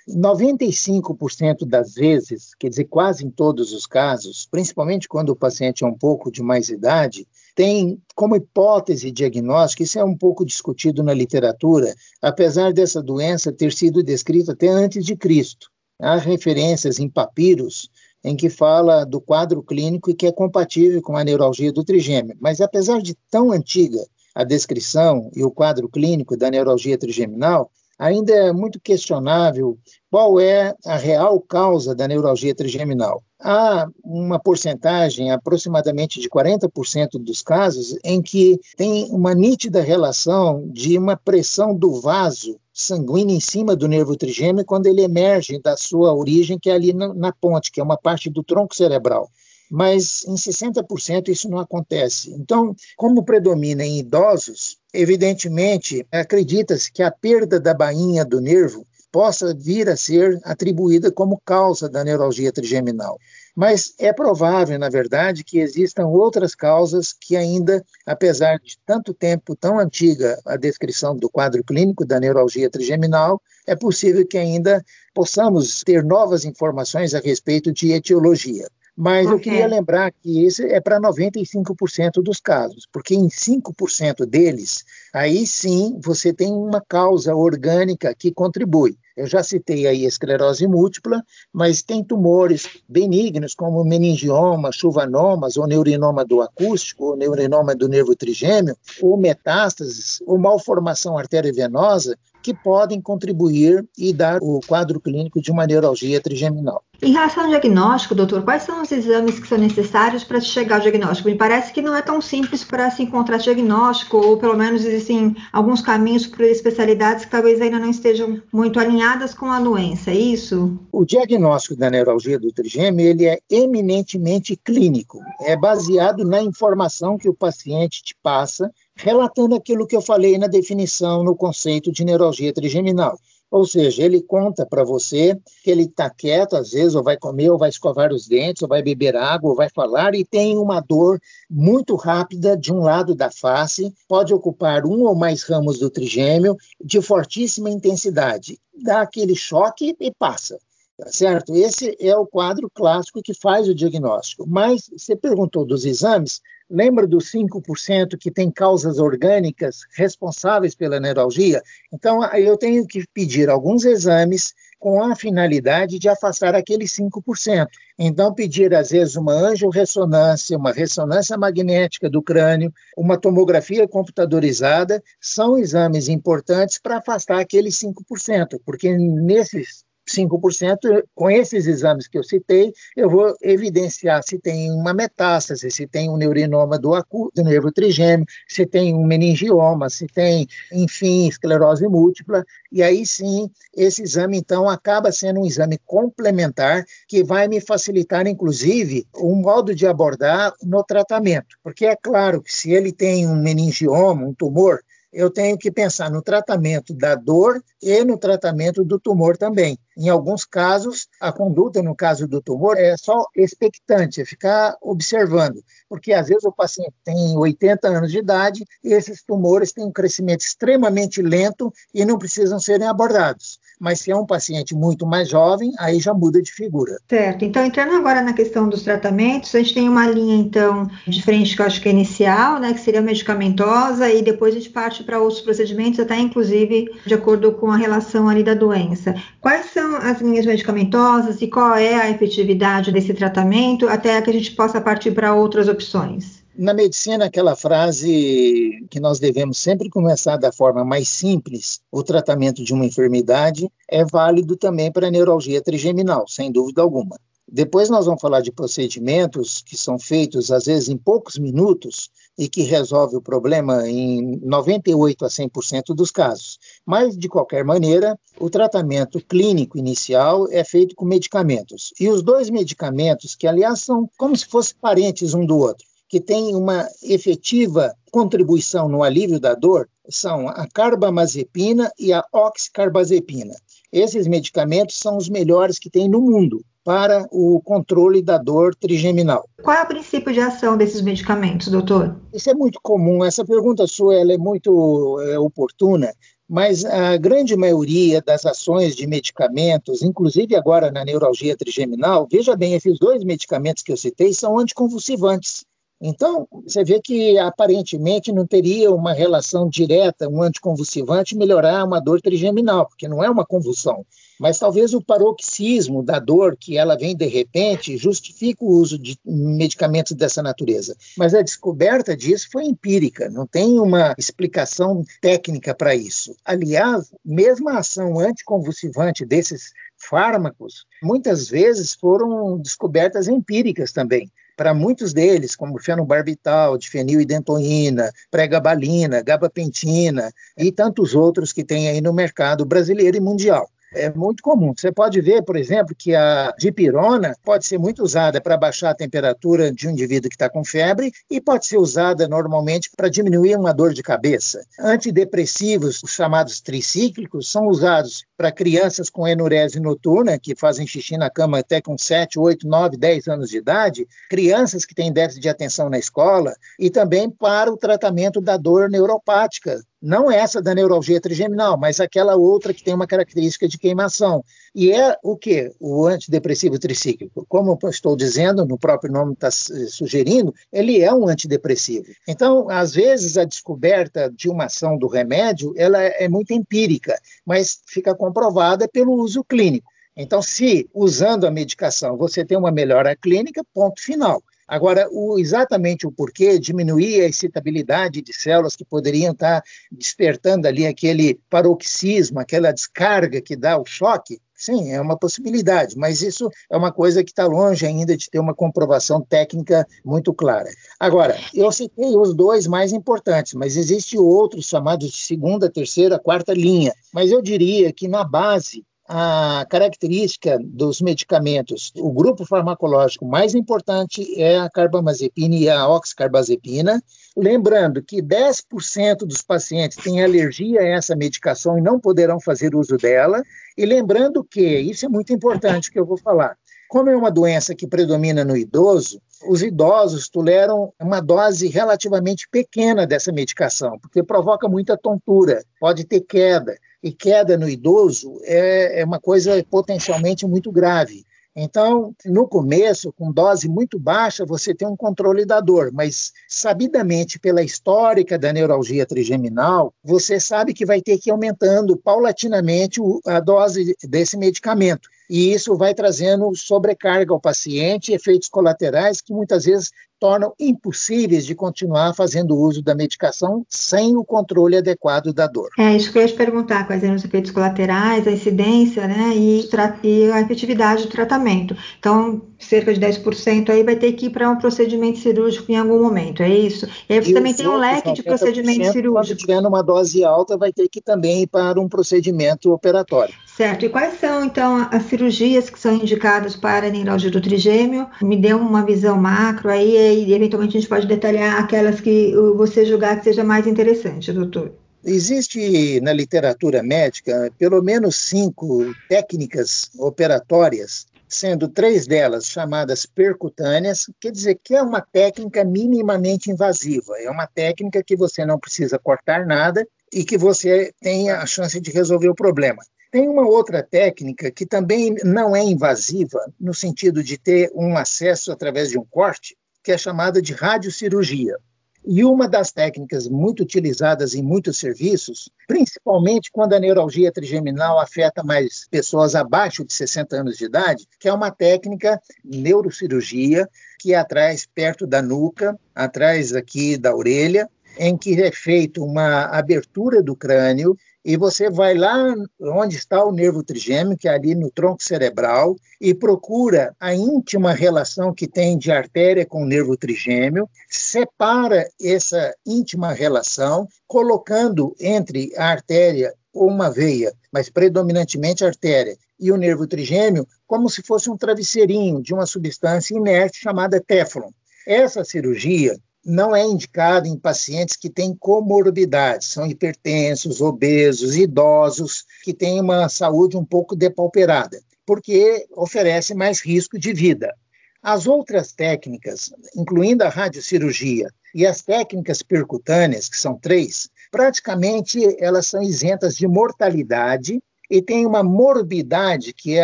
95% 0.10 1.66
das 1.66 1.94
vezes, 1.94 2.54
quer 2.60 2.70
dizer, 2.70 2.86
quase 2.86 3.26
em 3.26 3.30
todos 3.30 3.72
os 3.74 3.86
casos, 3.86 4.48
principalmente 4.50 5.08
quando 5.08 5.30
o 5.30 5.36
paciente 5.36 5.84
é 5.84 5.88
um 5.88 5.98
pouco 5.98 6.32
de 6.32 6.42
mais 6.42 6.70
idade, 6.70 7.28
tem 7.56 8.02
como 8.16 8.36
hipótese 8.36 9.12
diagnóstica, 9.12 9.84
isso 9.84 10.00
é 10.00 10.04
um 10.04 10.18
pouco 10.18 10.46
discutido 10.46 11.04
na 11.04 11.14
literatura, 11.14 11.94
apesar 12.22 12.74
dessa 12.74 13.02
doença 13.02 13.52
ter 13.52 13.72
sido 13.72 14.04
descrita 14.04 14.54
até 14.54 14.68
antes 14.68 15.06
de 15.06 15.16
Cristo. 15.16 15.68
Há 16.00 16.18
referências 16.18 17.00
em 17.00 17.08
papiros 17.08 17.90
em 18.24 18.36
que 18.36 18.50
fala 18.50 19.06
do 19.06 19.22
quadro 19.22 19.62
clínico 19.62 20.10
e 20.10 20.16
que 20.16 20.26
é 20.26 20.32
compatível 20.32 21.02
com 21.02 21.16
a 21.16 21.24
neuralgia 21.24 21.72
do 21.72 21.84
trigêmeo. 21.84 22.36
Mas 22.40 22.62
apesar 22.62 23.02
de 23.02 23.16
tão 23.30 23.52
antiga 23.52 24.00
a 24.34 24.44
descrição 24.44 25.30
e 25.36 25.44
o 25.44 25.52
quadro 25.52 25.88
clínico 25.90 26.36
da 26.36 26.50
neuralgia 26.50 26.98
trigeminal, 26.98 27.70
ainda 27.98 28.34
é 28.34 28.52
muito 28.52 28.80
questionável 28.80 29.78
qual 30.10 30.40
é 30.40 30.76
a 30.86 30.96
real 30.96 31.40
causa 31.42 31.96
da 31.96 32.08
neuralgia 32.08 32.54
trigeminal. 32.54 33.24
Há 33.40 33.88
uma 34.04 34.40
porcentagem, 34.40 35.32
aproximadamente 35.32 36.20
de 36.20 36.30
40% 36.30 37.20
dos 37.20 37.42
casos, 37.42 37.98
em 38.04 38.22
que 38.22 38.60
tem 38.78 39.10
uma 39.12 39.34
nítida 39.34 39.82
relação 39.82 40.68
de 40.72 40.98
uma 40.98 41.18
pressão 41.18 41.76
do 41.76 42.00
vaso 42.00 42.60
sanguíneo 42.72 43.36
em 43.36 43.40
cima 43.40 43.76
do 43.76 43.88
nervo 43.88 44.16
trigêmeo 44.16 44.66
quando 44.66 44.88
ele 44.88 45.02
emerge 45.02 45.60
da 45.60 45.76
sua 45.76 46.14
origem, 46.14 46.58
que 46.58 46.70
é 46.70 46.74
ali 46.74 46.94
na 46.94 47.32
ponte, 47.32 47.72
que 47.72 47.80
é 47.80 47.84
uma 47.84 47.98
parte 47.98 48.30
do 48.30 48.44
tronco 48.44 48.76
cerebral 48.76 49.30
mas 49.74 50.24
em 50.28 50.36
60% 50.36 51.30
isso 51.30 51.50
não 51.50 51.58
acontece. 51.58 52.32
Então, 52.32 52.76
como 52.96 53.26
predomina 53.26 53.84
em 53.84 53.98
idosos, 53.98 54.78
evidentemente, 54.94 56.06
acredita-se 56.12 56.92
que 56.92 57.02
a 57.02 57.10
perda 57.10 57.60
da 57.60 57.74
bainha 57.74 58.24
do 58.24 58.40
nervo 58.40 58.86
possa 59.12 59.52
vir 59.52 59.90
a 59.90 59.98
ser 59.98 60.40
atribuída 60.44 61.12
como 61.12 61.42
causa 61.44 61.90
da 61.90 62.04
neuralgia 62.04 62.52
trigeminal. 62.52 63.18
Mas 63.56 63.96
é 63.98 64.14
provável, 64.14 64.78
na 64.78 64.90
verdade, 64.90 65.44
que 65.44 65.58
existam 65.58 66.06
outras 66.06 66.54
causas 66.54 67.12
que 67.12 67.36
ainda, 67.36 67.84
apesar 68.06 68.60
de 68.60 68.78
tanto 68.86 69.12
tempo 69.12 69.56
tão 69.56 69.80
antiga 69.80 70.40
a 70.46 70.56
descrição 70.56 71.16
do 71.16 71.28
quadro 71.28 71.64
clínico 71.64 72.06
da 72.06 72.20
neuralgia 72.20 72.70
trigeminal, 72.70 73.42
é 73.66 73.76
possível 73.76 74.24
que 74.24 74.38
ainda 74.38 74.86
possamos 75.16 75.82
ter 75.84 76.04
novas 76.04 76.46
informações 76.46 77.16
a 77.16 77.20
respeito 77.20 77.74
de 77.74 77.92
etiologia. 77.92 78.68
Mas 78.96 79.26
okay. 79.26 79.36
eu 79.36 79.40
queria 79.40 79.68
lembrar 79.68 80.12
que 80.12 80.46
esse 80.46 80.66
é 80.68 80.80
para 80.80 81.02
95% 81.02 82.22
dos 82.24 82.40
casos, 82.40 82.88
porque 82.92 83.16
em 83.16 83.28
5% 83.28 84.26
deles, 84.26 84.86
aí 85.12 85.48
sim 85.48 86.00
você 86.04 86.32
tem 86.32 86.52
uma 86.54 86.80
causa 86.80 87.36
orgânica 87.36 88.14
que 88.14 88.32
contribui. 88.32 88.96
Eu 89.18 89.26
já 89.26 89.44
citei 89.44 89.88
aí 89.88 90.06
a 90.06 90.08
esclerose 90.08 90.68
múltipla, 90.68 91.24
mas 91.52 91.82
tem 91.82 92.04
tumores 92.04 92.68
benignos, 92.88 93.54
como 93.56 93.84
meningioma, 93.84 94.72
chuvanomas, 94.72 95.58
ou 95.58 95.68
neurinoma 95.68 96.24
do 96.24 96.42
acústico, 96.42 97.06
ou 97.06 97.16
neurinoma 97.16 97.76
do 97.76 97.88
nervo 97.88 98.16
trigêmeo, 98.16 98.76
ou 99.02 99.18
metástases, 99.18 100.22
ou 100.26 100.38
malformação 100.38 101.18
arteriovenosa, 101.18 102.18
que 102.44 102.54
podem 102.54 103.00
contribuir 103.02 103.88
e 103.98 104.12
dar 104.12 104.40
o 104.42 104.60
quadro 104.68 105.00
clínico 105.00 105.42
de 105.42 105.50
uma 105.50 105.66
neuralgia 105.66 106.22
trigeminal. 106.22 106.84
Em 107.02 107.12
relação 107.12 107.44
ao 107.44 107.50
diagnóstico, 107.50 108.16
doutor, 108.16 108.44
quais 108.44 108.64
são 108.64 108.82
os 108.82 108.92
exames 108.92 109.40
que 109.40 109.48
são 109.48 109.58
necessários 109.58 110.24
para 110.24 110.40
chegar 110.40 110.76
ao 110.76 110.82
diagnóstico? 110.82 111.30
Me 111.30 111.36
parece 111.36 111.74
que 111.74 111.82
não 111.82 111.96
é 111.96 112.02
tão 112.02 112.22
simples 112.22 112.64
para 112.64 112.90
se 112.92 113.04
encontrar 113.04 113.38
diagnóstico, 113.38 114.18
ou 114.18 114.38
pelo 114.38 114.56
menos 114.56 114.86
existem 114.86 115.36
alguns 115.52 115.82
caminhos 115.82 116.28
para 116.28 116.46
especialidades 116.48 117.26
que 117.26 117.32
talvez 117.32 117.60
ainda 117.62 117.80
não 117.80 117.90
estejam 117.90 118.42
muito 118.54 118.80
alinhadas 118.80 119.34
com 119.34 119.48
a 119.48 119.60
doença, 119.60 120.12
é 120.12 120.16
isso? 120.16 120.78
O 120.92 121.06
diagnóstico 121.06 121.76
da 121.76 121.90
neuralgia 121.90 122.40
do 122.40 122.52
trigêmeo 122.52 123.06
ele 123.06 123.26
é 123.26 123.40
eminentemente 123.50 124.56
clínico, 124.56 125.20
é 125.42 125.56
baseado 125.58 126.24
na 126.24 126.42
informação 126.42 127.18
que 127.18 127.28
o 127.28 127.34
paciente 127.34 128.04
te 128.04 128.16
passa, 128.22 128.72
relatando 128.96 129.56
aquilo 129.56 129.88
que 129.88 129.96
eu 129.96 130.02
falei 130.02 130.38
na 130.38 130.48
definição 130.48 131.24
no 131.24 131.36
conceito 131.36 131.92
de 131.92 132.04
neuralgia 132.04 132.54
trigeminal. 132.54 133.18
Ou 133.54 133.68
seja, 133.68 134.02
ele 134.02 134.20
conta 134.20 134.66
para 134.66 134.84
você 134.84 135.40
que 135.64 135.70
ele 135.70 135.84
está 135.84 136.10
quieto, 136.10 136.56
às 136.56 136.72
vezes, 136.72 136.96
ou 136.96 137.04
vai 137.04 137.16
comer, 137.16 137.52
ou 137.52 137.58
vai 137.58 137.70
escovar 137.70 138.12
os 138.12 138.28
dentes, 138.28 138.64
ou 138.64 138.68
vai 138.68 138.82
beber 138.82 139.16
água, 139.16 139.52
ou 139.52 139.56
vai 139.56 139.70
falar, 139.70 140.16
e 140.16 140.26
tem 140.26 140.58
uma 140.58 140.80
dor 140.80 141.20
muito 141.48 141.96
rápida 141.96 142.58
de 142.58 142.74
um 142.74 142.80
lado 142.80 143.14
da 143.14 143.30
face, 143.30 143.94
pode 144.08 144.34
ocupar 144.34 144.88
um 144.88 145.04
ou 145.04 145.14
mais 145.14 145.44
ramos 145.44 145.78
do 145.78 145.88
trigêmeo, 145.92 146.58
de 146.84 147.00
fortíssima 147.00 147.70
intensidade. 147.70 148.58
Dá 148.74 149.02
aquele 149.02 149.36
choque 149.36 149.96
e 150.00 150.12
passa. 150.12 150.58
Tá 150.96 151.10
certo? 151.12 151.56
Esse 151.56 151.98
é 152.00 152.16
o 152.16 152.28
quadro 152.28 152.70
clássico 152.70 153.22
que 153.24 153.34
faz 153.34 153.68
o 153.68 153.74
diagnóstico. 153.74 154.46
Mas 154.48 154.88
você 154.96 155.16
perguntou 155.16 155.66
dos 155.66 155.86
exames, 155.86 156.40
lembra 156.70 157.08
dos 157.08 157.32
5% 157.32 158.16
que 158.16 158.30
tem 158.30 158.52
causas 158.52 159.00
orgânicas 159.00 159.80
responsáveis 159.96 160.76
pela 160.76 161.00
neuralgia? 161.00 161.64
Então, 161.92 162.24
eu 162.36 162.56
tenho 162.58 162.86
que 162.86 163.08
pedir 163.12 163.50
alguns 163.50 163.86
exames 163.86 164.54
com 164.78 165.02
a 165.02 165.16
finalidade 165.16 165.98
de 165.98 166.08
afastar 166.08 166.54
aqueles 166.54 166.96
5%. 166.96 167.68
Então, 167.98 168.32
pedir, 168.32 168.72
às 168.76 168.92
vezes, 168.92 169.16
uma 169.16 169.34
angiorressonância, 169.34 170.56
uma 170.56 170.72
ressonância 170.72 171.36
magnética 171.38 172.08
do 172.08 172.22
crânio, 172.22 172.72
uma 172.96 173.18
tomografia 173.18 173.88
computadorizada, 173.88 175.02
são 175.20 175.58
exames 175.58 176.08
importantes 176.08 176.78
para 176.78 176.98
afastar 176.98 177.40
aqueles 177.40 177.80
5%, 177.80 178.60
porque 178.64 178.96
nesses 178.96 179.84
5%, 180.10 181.04
com 181.16 181.30
esses 181.30 181.68
exames 181.68 182.08
que 182.08 182.18
eu 182.18 182.24
citei, 182.24 182.74
eu 182.96 183.10
vou 183.10 183.36
evidenciar 183.42 184.22
se 184.24 184.38
tem 184.38 184.72
uma 184.72 184.94
metástase, 184.94 185.70
se 185.72 185.88
tem 185.88 186.10
um 186.10 186.18
neurinoma 186.18 186.78
do, 186.78 186.94
acu, 186.94 187.32
do 187.34 187.44
nervo 187.44 187.72
trigêmeo, 187.72 188.26
se 188.48 188.66
tem 188.66 188.94
um 188.94 189.06
meningioma, 189.06 189.90
se 189.90 190.08
tem, 190.08 190.48
enfim, 190.72 191.28
esclerose 191.28 191.88
múltipla, 191.88 192.44
e 192.72 192.82
aí 192.82 193.06
sim, 193.06 193.50
esse 193.76 194.04
exame, 194.04 194.38
então, 194.38 194.68
acaba 194.68 195.12
sendo 195.12 195.42
um 195.42 195.46
exame 195.46 195.80
complementar 195.86 196.84
que 197.08 197.24
vai 197.24 197.48
me 197.48 197.62
facilitar, 197.62 198.28
inclusive, 198.28 199.06
um 199.18 199.36
modo 199.36 199.74
de 199.74 199.88
abordar 199.88 200.54
no 200.64 200.84
tratamento, 200.84 201.58
porque 201.64 201.86
é 201.86 201.96
claro 201.96 202.42
que 202.42 202.52
se 202.52 202.72
ele 202.72 202.92
tem 202.92 203.28
um 203.28 203.36
meningioma, 203.36 204.26
um 204.26 204.34
tumor, 204.34 204.80
eu 205.14 205.30
tenho 205.30 205.58
que 205.58 205.72
pensar 205.72 206.10
no 206.10 206.22
tratamento 206.22 206.94
da 206.94 207.14
dor 207.14 207.64
e 207.82 208.04
no 208.04 208.18
tratamento 208.18 208.84
do 208.84 209.00
tumor 209.00 209.38
também. 209.38 209.78
Em 209.98 210.10
alguns 210.10 210.46
casos, 210.46 211.08
a 211.20 211.32
conduta, 211.32 211.82
no 211.82 211.96
caso 211.96 212.28
do 212.28 212.42
tumor, 212.42 212.78
é 212.78 212.96
só 212.98 213.26
expectante, 213.36 214.22
é 214.22 214.26
ficar 214.26 214.76
observando, 214.82 215.64
porque 215.88 216.14
às 216.14 216.28
vezes 216.28 216.44
o 216.44 216.52
paciente 216.52 216.94
tem 217.04 217.38
80 217.38 217.88
anos 217.88 218.12
de 218.12 218.20
idade 218.20 218.66
e 218.84 218.94
esses 218.94 219.24
tumores 219.24 219.72
têm 219.72 219.86
um 219.86 219.92
crescimento 219.92 220.42
extremamente 220.42 221.22
lento 221.22 221.72
e 221.94 222.06
não 222.06 222.18
precisam 222.18 222.60
serem 222.60 222.88
abordados. 222.88 223.60
Mas 223.80 224.00
se 224.00 224.12
é 224.12 224.16
um 224.16 224.26
paciente 224.26 224.74
muito 224.74 225.06
mais 225.06 225.30
jovem, 225.30 225.74
aí 225.78 226.00
já 226.00 226.14
muda 226.14 226.42
de 226.42 226.52
figura. 226.52 226.98
Certo. 227.10 227.44
Então, 227.44 227.66
entrando 227.66 227.96
agora 227.96 228.22
na 228.22 228.34
questão 228.34 228.70
dos 228.70 228.84
tratamentos, 228.84 229.54
a 229.54 229.60
gente 229.60 229.74
tem 229.74 229.90
uma 229.90 230.08
linha, 230.08 230.36
então, 230.36 230.88
diferente 231.08 231.56
que 231.56 231.62
eu 231.62 231.66
acho 231.66 231.82
que 231.82 231.90
é 231.90 231.92
inicial, 231.92 232.60
né, 232.60 232.74
que 232.74 232.80
seria 232.80 233.02
medicamentosa, 233.02 234.10
e 234.10 234.22
depois 234.22 234.56
a 234.56 234.58
gente 234.58 234.70
parte 234.70 235.04
para 235.04 235.20
outros 235.20 235.42
procedimentos, 235.42 236.00
até 236.00 236.18
inclusive 236.18 236.90
de 237.06 237.14
acordo 237.14 237.52
com 237.54 237.72
a 237.72 237.78
relação 237.78 238.30
ali 238.30 238.44
da 238.44 238.54
doença. 238.54 239.16
Quais 239.42 239.66
são 239.72 239.83
as 239.98 240.22
linhas 240.22 240.46
medicamentosas 240.46 241.42
e 241.42 241.48
qual 241.48 241.76
é 241.76 241.96
a 241.96 242.10
efetividade 242.10 242.92
desse 242.92 243.14
tratamento, 243.14 243.88
até 243.88 244.22
que 244.22 244.30
a 244.30 244.34
gente 244.34 244.52
possa 244.52 244.82
partir 244.82 245.12
para 245.12 245.34
outras 245.34 245.68
opções? 245.68 246.44
Na 246.56 246.74
medicina, 246.74 247.26
aquela 247.26 247.56
frase 247.56 248.86
que 248.90 249.00
nós 249.00 249.20
devemos 249.20 249.58
sempre 249.58 249.90
começar 249.90 250.38
da 250.38 250.52
forma 250.52 250.86
mais 250.86 251.10
simples, 251.10 251.80
o 251.92 252.04
tratamento 252.04 252.64
de 252.64 252.74
uma 252.74 252.86
enfermidade, 252.86 253.68
é 253.90 254.06
válido 254.06 254.56
também 254.56 254.92
para 254.92 255.08
a 255.08 255.12
neuralgia 255.12 255.62
trigeminal, 255.62 256.28
sem 256.28 256.52
dúvida 256.52 256.82
alguma. 256.82 257.18
Depois 257.52 257.90
nós 257.90 258.06
vamos 258.06 258.22
falar 258.22 258.42
de 258.42 258.52
procedimentos 258.52 259.62
que 259.66 259.78
são 259.78 260.00
feitos 260.00 260.52
às 260.52 260.66
vezes 260.66 260.90
em 260.90 260.98
poucos 260.98 261.38
minutos 261.38 262.10
e 262.38 262.48
que 262.50 262.64
resolve 262.64 263.16
o 263.16 263.22
problema 263.22 263.88
em 263.88 264.40
98 264.42 265.26
a 265.26 265.28
100% 265.28 265.96
dos 265.96 266.12
casos. 266.12 266.58
Mas 266.86 267.18
de 267.18 267.30
qualquer 267.30 267.64
maneira, 267.64 268.18
o 268.40 268.50
tratamento 268.50 269.24
clínico 269.24 269.78
inicial 269.78 270.48
é 270.50 270.64
feito 270.64 270.96
com 270.96 271.06
medicamentos. 271.06 271.94
E 272.00 272.10
os 272.10 272.24
dois 272.24 272.50
medicamentos, 272.50 273.36
que 273.36 273.48
aliás 273.48 273.82
são 273.82 274.10
como 274.18 274.36
se 274.36 274.46
fossem 274.46 274.76
parentes 274.82 275.34
um 275.34 275.46
do 275.46 275.58
outro, 275.58 275.86
que 276.08 276.20
têm 276.20 276.56
uma 276.56 276.88
efetiva 277.02 277.94
contribuição 278.12 278.88
no 278.88 279.04
alívio 279.04 279.40
da 279.40 279.56
dor 279.56 279.90
são 280.10 280.48
a 280.48 280.68
carbamazepina 280.68 281.92
e 281.98 282.12
a 282.12 282.24
oxcarbazepina. 282.32 283.56
Esses 283.92 284.28
medicamentos 284.28 285.00
são 285.00 285.18
os 285.18 285.30
melhores 285.30 285.80
que 285.80 285.90
tem 285.90 286.10
no 286.10 286.22
mundo 286.22 286.64
para 286.84 287.28
o 287.32 287.62
controle 287.62 288.22
da 288.22 288.38
dor 288.38 288.76
trigeminal. 288.76 289.48
Qual 289.62 289.76
é 289.76 289.84
o 289.84 289.88
princípio 289.88 290.34
de 290.34 290.40
ação 290.40 290.76
desses 290.76 291.02
medicamentos, 291.02 291.70
doutor? 291.70 292.16
Isso 292.34 292.50
é 292.50 292.54
muito 292.54 292.80
comum. 292.84 293.24
Essa 293.24 293.46
pergunta 293.46 293.88
sua 293.88 294.16
é 294.16 294.38
muito 294.38 295.20
é, 295.22 295.40
oportuna, 295.40 296.14
mas 296.50 296.84
a 296.84 297.16
grande 297.18 297.56
maioria 297.56 298.22
das 298.22 298.46
ações 298.46 298.96
de 298.96 299.08
medicamentos, 299.08 300.04
inclusive 300.04 300.56
agora 300.56 300.92
na 300.92 301.06
neuralgia 301.06 301.56
trigeminal, 301.56 302.28
veja 302.30 302.56
bem, 302.56 302.74
esses 302.74 303.00
dois 303.00 303.24
medicamentos 303.24 303.82
que 303.82 303.92
eu 303.92 303.98
citei 303.98 304.34
são 304.34 304.60
anticonvulsivantes. 304.60 305.66
Então, 306.06 306.46
você 306.66 306.84
vê 306.84 307.00
que 307.00 307.38
aparentemente 307.38 308.30
não 308.34 308.46
teria 308.46 308.92
uma 308.92 309.14
relação 309.14 309.70
direta, 309.70 310.28
um 310.28 310.44
anticonvulsivante 310.44 311.34
melhorar 311.34 311.86
uma 311.86 312.02
dor 312.02 312.20
trigeminal, 312.22 312.86
porque 312.86 313.08
não 313.08 313.24
é 313.24 313.30
uma 313.30 313.46
convulsão. 313.46 314.06
Mas 314.38 314.60
talvez 314.60 314.94
o 314.94 315.02
paroxismo 315.02 316.04
da 316.04 316.20
dor, 316.20 316.58
que 316.60 316.78
ela 316.78 316.98
vem 316.98 317.16
de 317.16 317.26
repente, 317.26 317.96
justifique 317.96 318.62
o 318.62 318.68
uso 318.68 319.00
de 319.00 319.18
medicamentos 319.26 320.12
dessa 320.12 320.44
natureza. 320.44 320.94
Mas 321.18 321.34
a 321.34 321.42
descoberta 321.42 322.18
disso 322.18 322.50
foi 322.52 322.66
empírica, 322.66 323.30
não 323.30 323.48
tem 323.48 323.80
uma 323.80 324.14
explicação 324.18 325.06
técnica 325.22 325.74
para 325.74 325.96
isso. 325.96 326.36
Aliás, 326.44 327.14
mesmo 327.24 327.70
a 327.70 327.78
ação 327.78 328.20
anticonvulsivante 328.20 329.26
desses 329.26 329.72
fármacos, 329.96 330.86
muitas 331.02 331.48
vezes 331.48 331.94
foram 331.94 332.58
descobertas 332.58 333.30
empíricas 333.30 333.94
também 333.94 334.30
para 334.56 334.74
muitos 334.74 335.14
deles, 335.14 335.56
como 335.56 335.80
fenobarbital, 335.80 336.78
difenilidentoína, 336.78 338.12
pregabalina, 338.30 339.22
gabapentina 339.22 340.32
e 340.58 340.72
tantos 340.72 341.16
outros 341.16 341.52
que 341.52 341.64
tem 341.64 341.90
aí 341.90 342.02
no 342.02 342.14
mercado 342.14 342.66
brasileiro 342.66 343.18
e 343.18 343.22
mundial 343.22 343.70
é 343.94 344.12
muito 344.14 344.42
comum. 344.44 344.74
Você 344.76 344.92
pode 344.92 345.22
ver, 345.22 345.44
por 345.44 345.56
exemplo, 345.56 345.96
que 345.98 346.16
a 346.16 346.54
dipirona 346.58 347.36
pode 347.44 347.66
ser 347.66 347.78
muito 347.78 348.04
usada 348.04 348.42
para 348.42 348.58
baixar 348.58 348.92
a 348.92 348.96
temperatura 348.96 349.72
de 349.72 349.88
um 349.88 349.92
indivíduo 349.92 350.30
que 350.30 350.36
está 350.36 350.50
com 350.50 350.64
febre 350.64 351.12
e 351.30 351.40
pode 351.40 351.66
ser 351.66 351.78
usada 351.78 352.28
normalmente 352.28 352.90
para 352.96 353.10
diminuir 353.10 353.56
uma 353.56 353.74
dor 353.74 353.94
de 353.94 354.04
cabeça. 354.04 354.66
Antidepressivos, 354.80 356.02
os 356.04 356.12
chamados 356.12 356.62
tricíclicos, 356.62 357.52
são 357.52 357.68
usados 357.68 358.26
para 358.38 358.52
crianças 358.52 359.10
com 359.10 359.28
enurese 359.28 359.80
noturna, 359.80 360.40
que 360.40 360.56
fazem 360.56 360.88
xixi 360.88 361.18
na 361.18 361.30
cama 361.30 361.60
até 361.60 361.82
com 361.82 361.98
7, 361.98 362.40
8, 362.40 362.68
9, 362.68 362.98
10 362.98 363.28
anos 363.28 363.50
de 363.50 363.58
idade, 363.58 364.08
crianças 364.30 364.86
que 364.86 364.96
têm 364.96 365.14
déficit 365.14 365.42
de 365.42 365.50
atenção 365.50 365.90
na 365.90 365.98
escola 365.98 366.54
e 366.80 366.90
também 366.90 367.30
para 367.30 367.72
o 367.72 367.78
tratamento 367.78 368.42
da 368.42 368.58
dor 368.58 368.90
neuropática, 368.90 369.82
não 370.04 370.30
essa 370.30 370.62
da 370.62 370.76
neuralgia 370.76 371.22
trigeminal, 371.22 371.78
mas 371.78 372.02
aquela 372.02 372.36
outra 372.36 372.74
que 372.74 372.84
tem 372.84 372.94
uma 372.94 373.08
característica 373.08 373.70
de 373.70 373.78
queimação. 373.78 374.44
E 374.76 374.92
é 374.92 375.16
o 375.24 375.38
que? 375.38 375.72
O 375.80 376.06
antidepressivo 376.06 376.78
tricíclico. 376.78 377.46
Como 377.48 377.80
estou 377.86 378.14
dizendo, 378.18 378.66
no 378.66 378.78
próprio 378.78 379.14
nome 379.14 379.32
está 379.32 379.50
sugerindo, 379.50 380.54
ele 380.74 381.02
é 381.02 381.14
um 381.14 381.30
antidepressivo. 381.30 382.08
Então, 382.28 382.70
às 382.70 382.94
vezes, 382.94 383.38
a 383.38 383.46
descoberta 383.46 384.30
de 384.30 384.50
uma 384.50 384.66
ação 384.66 384.98
do 384.98 385.08
remédio 385.08 385.74
ela 385.78 386.04
é 386.04 386.28
muito 386.28 386.54
empírica, 386.54 387.18
mas 387.46 387.80
fica 387.88 388.14
comprovada 388.14 388.90
pelo 388.90 389.14
uso 389.14 389.42
clínico. 389.42 389.90
Então, 390.18 390.42
se 390.42 390.88
usando 390.94 391.48
a 391.48 391.52
medicação 391.52 392.18
você 392.18 392.44
tem 392.44 392.58
uma 392.58 392.72
melhora 392.72 393.16
clínica, 393.16 393.64
ponto 393.74 394.02
final. 394.02 394.44
Agora, 394.74 395.08
o, 395.12 395.38
exatamente 395.38 396.08
o 396.08 396.12
porquê, 396.12 396.58
diminuir 396.58 397.22
a 397.22 397.28
excitabilidade 397.28 398.24
de 398.24 398.34
células 398.34 398.76
que 398.76 398.84
poderiam 398.84 399.32
estar 399.32 399.62
despertando 399.92 400.68
ali 400.68 400.88
aquele 400.88 401.40
paroxismo, 401.48 402.40
aquela 402.40 402.72
descarga 402.72 403.40
que 403.40 403.56
dá 403.56 403.78
o 403.78 403.86
choque, 403.86 404.42
sim, 404.56 404.92
é 404.92 405.00
uma 405.00 405.16
possibilidade, 405.16 405.96
mas 405.96 406.24
isso 406.24 406.50
é 406.72 406.76
uma 406.76 406.92
coisa 406.92 407.24
que 407.24 407.30
está 407.30 407.46
longe 407.46 407.86
ainda 407.86 408.18
de 408.18 408.28
ter 408.28 408.40
uma 408.40 408.56
comprovação 408.56 409.22
técnica 409.22 409.88
muito 410.04 410.34
clara. 410.34 410.72
Agora, 411.00 411.38
eu 411.54 411.72
citei 411.72 412.18
os 412.18 412.34
dois 412.34 412.66
mais 412.66 412.92
importantes, 412.92 413.54
mas 413.54 413.78
existem 413.78 414.20
outros 414.20 414.66
chamados 414.66 415.12
de 415.12 415.18
segunda, 415.24 415.70
terceira, 415.70 416.18
quarta 416.18 416.52
linha, 416.52 416.92
mas 417.14 417.30
eu 417.30 417.44
diria 417.44 417.94
que 417.94 418.08
na 418.08 418.24
base 418.24 418.84
a 419.08 419.66
característica 419.70 420.58
dos 420.62 421.02
medicamentos, 421.02 421.92
o 421.98 422.12
grupo 422.12 422.46
farmacológico 422.46 423.26
mais 423.26 423.54
importante 423.54 424.42
é 424.42 424.58
a 424.60 424.70
carbamazepina 424.70 425.56
e 425.56 425.70
a 425.70 425.88
oxcarbazepina. 425.88 427.02
Lembrando 427.36 428.02
que 428.02 428.22
10% 428.22 429.20
dos 429.26 429.42
pacientes 429.42 429.98
têm 429.98 430.24
alergia 430.24 430.80
a 430.82 430.88
essa 430.88 431.16
medicação 431.16 431.78
e 431.78 431.82
não 431.82 432.00
poderão 432.00 432.40
fazer 432.40 432.76
uso 432.76 432.98
dela. 432.98 433.44
E 433.78 433.86
lembrando 433.86 434.44
que, 434.44 434.62
isso 434.62 435.06
é 435.06 435.10
muito 435.10 435.34
importante 435.34 435.92
que 435.92 436.00
eu 436.00 436.06
vou 436.06 436.18
falar, 436.18 436.56
como 436.88 437.10
é 437.10 437.18
uma 437.18 437.32
doença 437.32 437.74
que 437.74 437.88
predomina 437.88 438.46
no 438.46 438.56
idoso, 438.56 439.20
os 439.48 439.64
idosos 439.64 440.30
toleram 440.30 440.94
uma 441.02 441.20
dose 441.20 441.68
relativamente 441.68 442.48
pequena 442.50 443.06
dessa 443.06 443.32
medicação, 443.32 444.00
porque 444.00 444.24
provoca 444.24 444.70
muita 444.70 444.96
tontura, 444.96 445.64
pode 445.80 446.06
ter 446.06 446.22
queda 446.22 446.78
e 447.04 447.12
queda 447.12 447.58
no 447.58 447.68
idoso 447.68 448.40
é, 448.44 449.02
é 449.02 449.06
uma 449.06 449.20
coisa 449.20 449.64
potencialmente 449.70 450.48
muito 450.48 450.72
grave. 450.72 451.26
Então, 451.56 452.16
no 452.26 452.48
começo, 452.48 453.14
com 453.14 453.32
dose 453.32 453.70
muito 453.70 454.00
baixa, 454.00 454.44
você 454.44 454.74
tem 454.74 454.88
um 454.88 454.96
controle 454.96 455.46
da 455.46 455.60
dor, 455.60 455.92
mas 455.94 456.32
sabidamente 456.48 457.38
pela 457.38 457.62
histórica 457.62 458.40
da 458.40 458.52
neuralgia 458.52 459.06
trigeminal, 459.06 459.94
você 460.04 460.40
sabe 460.40 460.74
que 460.74 460.86
vai 460.86 461.00
ter 461.00 461.20
que 461.20 461.30
ir 461.30 461.32
aumentando 461.32 461.96
paulatinamente 461.96 463.00
a 463.28 463.40
dose 463.40 463.96
desse 464.04 464.36
medicamento 464.36 465.08
e 465.34 465.52
isso 465.52 465.76
vai 465.76 465.96
trazendo 465.96 466.56
sobrecarga 466.56 467.34
ao 467.34 467.42
paciente, 467.42 468.14
efeitos 468.14 468.48
colaterais 468.48 469.20
que 469.20 469.34
muitas 469.34 469.66
vezes 469.66 469.90
tornam 470.20 470.54
impossíveis 470.60 471.44
de 471.44 471.56
continuar 471.56 472.14
fazendo 472.14 472.56
uso 472.56 472.84
da 472.84 472.94
medicação 472.94 473.66
sem 473.68 474.16
o 474.16 474.24
controle 474.24 474.78
adequado 474.78 475.34
da 475.34 475.48
dor. 475.48 475.70
É 475.78 475.98
isso 475.98 476.12
que 476.12 476.20
eu 476.20 476.22
ia 476.22 476.28
te 476.28 476.36
perguntar, 476.36 476.86
quais 476.86 477.04
eram 477.04 477.16
os 477.16 477.26
efeitos 477.26 477.50
colaterais, 477.50 478.28
a 478.28 478.32
incidência, 478.32 479.08
né, 479.08 479.34
e, 479.36 479.68
e 480.04 480.32
a 480.32 480.40
efetividade 480.40 481.04
do 481.04 481.10
tratamento. 481.10 481.76
Então, 481.98 482.42
cerca 482.60 482.94
de 482.94 483.02
10% 483.02 483.72
aí 483.72 483.84
vai 483.84 483.96
ter 483.96 484.14
que 484.14 484.28
ir 484.28 484.30
para 484.30 484.50
um 484.50 484.58
procedimento 484.58 485.18
cirúrgico 485.18 485.70
em 485.72 485.78
algum 485.78 486.02
momento, 486.02 486.44
é 486.44 486.50
isso? 486.50 486.88
E 487.10 487.14
aí 487.16 487.20
você 487.20 487.32
e 487.32 487.34
também 487.34 487.54
tem 487.56 487.68
um 487.68 487.78
leque 487.78 488.14
de 488.14 488.22
procedimentos 488.22 488.92
cirúrgicos. 488.92 489.28
Se 489.30 489.36
tiver 489.36 489.62
numa 489.62 489.82
dose 489.82 490.24
alta, 490.24 490.56
vai 490.56 490.72
ter 490.72 490.88
que 490.88 491.02
também 491.02 491.42
ir 491.42 491.48
para 491.48 491.82
um 491.82 491.90
procedimento 491.90 492.72
operatório. 492.72 493.34
Certo. 493.56 493.86
E 493.86 493.90
quais 493.90 494.20
são, 494.20 494.44
então, 494.44 494.88
as 494.92 495.04
cirurgias 495.04 495.70
que 495.70 495.80
são 495.80 495.94
indicadas 495.96 496.56
para 496.56 496.90
neuralgia 496.90 497.30
do 497.30 497.40
trigêmeo? 497.40 498.10
Me 498.20 498.36
dê 498.36 498.52
uma 498.54 498.84
visão 498.84 499.16
macro 499.16 499.70
aí 499.70 500.26
e 500.26 500.34
eventualmente 500.34 500.76
a 500.76 500.80
gente 500.80 500.90
pode 500.90 501.06
detalhar 501.06 501.60
aquelas 501.60 502.02
que 502.02 502.34
você 502.56 502.84
julgar 502.84 503.18
que 503.18 503.26
seja 503.26 503.44
mais 503.44 503.68
interessante, 503.68 504.34
doutor. 504.34 504.74
Existe 505.06 506.02
na 506.02 506.14
literatura 506.14 506.82
médica 506.82 507.52
pelo 507.60 507.84
menos 507.84 508.16
cinco 508.16 508.92
técnicas 509.08 509.92
operatórias, 510.00 511.06
sendo 511.28 511.68
três 511.68 512.08
delas 512.08 512.46
chamadas 512.46 513.06
percutâneas, 513.06 514.10
quer 514.20 514.32
dizer 514.32 514.58
que 514.64 514.74
é 514.74 514.82
uma 514.82 515.02
técnica 515.02 515.64
minimamente 515.64 516.50
invasiva, 516.50 517.14
é 517.20 517.30
uma 517.30 517.46
técnica 517.46 518.02
que 518.04 518.16
você 518.16 518.46
não 518.46 518.58
precisa 518.58 518.98
cortar 518.98 519.46
nada 519.46 519.86
e 520.12 520.24
que 520.24 520.38
você 520.38 520.92
tem 521.02 521.30
a 521.30 521.46
chance 521.46 521.80
de 521.80 521.92
resolver 521.92 522.30
o 522.30 522.36
problema. 522.36 522.82
Tem 523.14 523.30
uma 523.30 523.48
outra 523.48 523.84
técnica 523.84 524.50
que 524.50 524.66
também 524.66 525.14
não 525.24 525.56
é 525.56 525.64
invasiva, 525.64 526.40
no 526.60 526.74
sentido 526.74 527.22
de 527.22 527.38
ter 527.38 527.70
um 527.76 527.96
acesso 527.96 528.52
através 528.52 528.90
de 528.90 528.98
um 528.98 529.06
corte, 529.06 529.56
que 529.84 529.92
é 529.92 529.98
chamada 530.00 530.42
de 530.42 530.52
radiocirurgia. 530.52 531.56
E 532.04 532.24
uma 532.24 532.48
das 532.50 532.72
técnicas 532.72 533.28
muito 533.28 533.62
utilizadas 533.62 534.34
em 534.34 534.42
muitos 534.42 534.80
serviços, 534.80 535.48
principalmente 535.68 536.50
quando 536.52 536.74
a 536.74 536.80
neuralgia 536.80 537.32
trigeminal 537.32 538.00
afeta 538.00 538.44
mais 538.44 538.88
pessoas 538.90 539.36
abaixo 539.36 539.86
de 539.86 539.94
60 539.94 540.36
anos 540.36 540.58
de 540.58 540.66
idade, 540.66 541.06
que 541.20 541.30
é 541.30 541.34
uma 541.34 541.52
técnica 541.52 542.20
neurocirurgia 542.44 543.70
que 544.00 544.16
é 544.16 544.18
atrás 544.18 544.66
perto 544.66 545.06
da 545.06 545.22
nuca, 545.22 545.80
atrás 545.94 546.52
aqui 546.56 546.98
da 546.98 547.16
orelha, 547.16 547.70
em 548.00 548.18
que 548.18 548.42
é 548.42 548.52
feita 548.52 549.02
uma 549.02 549.46
abertura 549.56 550.24
do 550.24 550.36
crânio 550.36 550.98
e 551.24 551.38
você 551.38 551.70
vai 551.70 551.94
lá 551.96 552.36
onde 552.60 552.98
está 552.98 553.24
o 553.24 553.32
nervo 553.32 553.64
trigêmeo, 553.64 554.18
que 554.18 554.28
é 554.28 554.32
ali 554.34 554.54
no 554.56 554.70
tronco 554.70 555.02
cerebral, 555.02 555.76
e 556.02 556.14
procura 556.14 556.94
a 557.00 557.16
íntima 557.16 557.72
relação 557.72 558.34
que 558.34 558.48
tem 558.48 558.78
de 558.78 558.92
artéria 558.92 559.46
com 559.46 559.64
o 559.64 559.66
nervo 559.66 559.96
trigêmeo, 559.96 560.70
separa 560.90 561.88
essa 562.02 562.54
íntima 562.66 563.14
relação, 563.14 563.88
colocando 564.08 564.96
entre 565.00 565.54
a 565.56 565.68
artéria 565.68 566.34
ou 566.54 566.68
uma 566.68 566.92
veia, 566.92 567.34
mas 567.52 567.70
predominantemente 567.70 568.66
artéria, 568.66 569.18
e 569.40 569.52
o 569.52 569.58
nervo 569.58 569.88
trigêmeo, 569.88 570.48
como 570.68 570.90
se 570.90 571.02
fosse 571.02 571.30
um 571.30 571.38
travesseirinho 571.38 572.22
de 572.22 572.34
uma 572.34 572.46
substância 572.46 573.16
inerte 573.16 573.60
chamada 573.60 574.00
téflon. 574.00 574.50
Essa 574.86 575.24
cirurgia 575.24 575.98
não 576.26 576.56
é 576.56 576.64
indicado 576.64 577.28
em 577.28 577.38
pacientes 577.38 577.96
que 577.96 578.10
têm 578.10 578.36
comorbidades, 578.36 579.50
são 579.50 579.66
hipertensos, 579.68 580.62
obesos, 580.62 581.36
idosos, 581.36 582.26
que 582.44 582.54
têm 582.54 582.80
uma 582.80 583.10
saúde 583.10 583.58
um 583.58 583.66
pouco 583.66 583.96
depauperada, 583.96 584.82
porque 585.06 585.66
oferece 585.76 586.34
mais 586.34 586.62
risco 586.62 586.98
de 586.98 587.14
vida. 587.14 587.54
As 588.02 588.28
outras 588.28 588.74
técnicas, 588.74 589.52
incluindo 589.76 590.24
a 590.24 590.30
radiocirurgia 590.30 591.28
e 591.56 591.66
as 591.66 591.82
técnicas 591.82 592.42
percutâneas, 592.42 593.30
que 593.30 593.38
são 593.38 593.58
três, 593.58 594.10
praticamente 594.32 595.20
elas 595.40 595.68
são 595.68 595.82
isentas 595.82 596.36
de 596.36 596.48
mortalidade 596.48 597.62
e 597.90 598.02
tem 598.02 598.26
uma 598.26 598.44
morbidade 598.44 599.54
que 599.54 599.76
é 599.76 599.84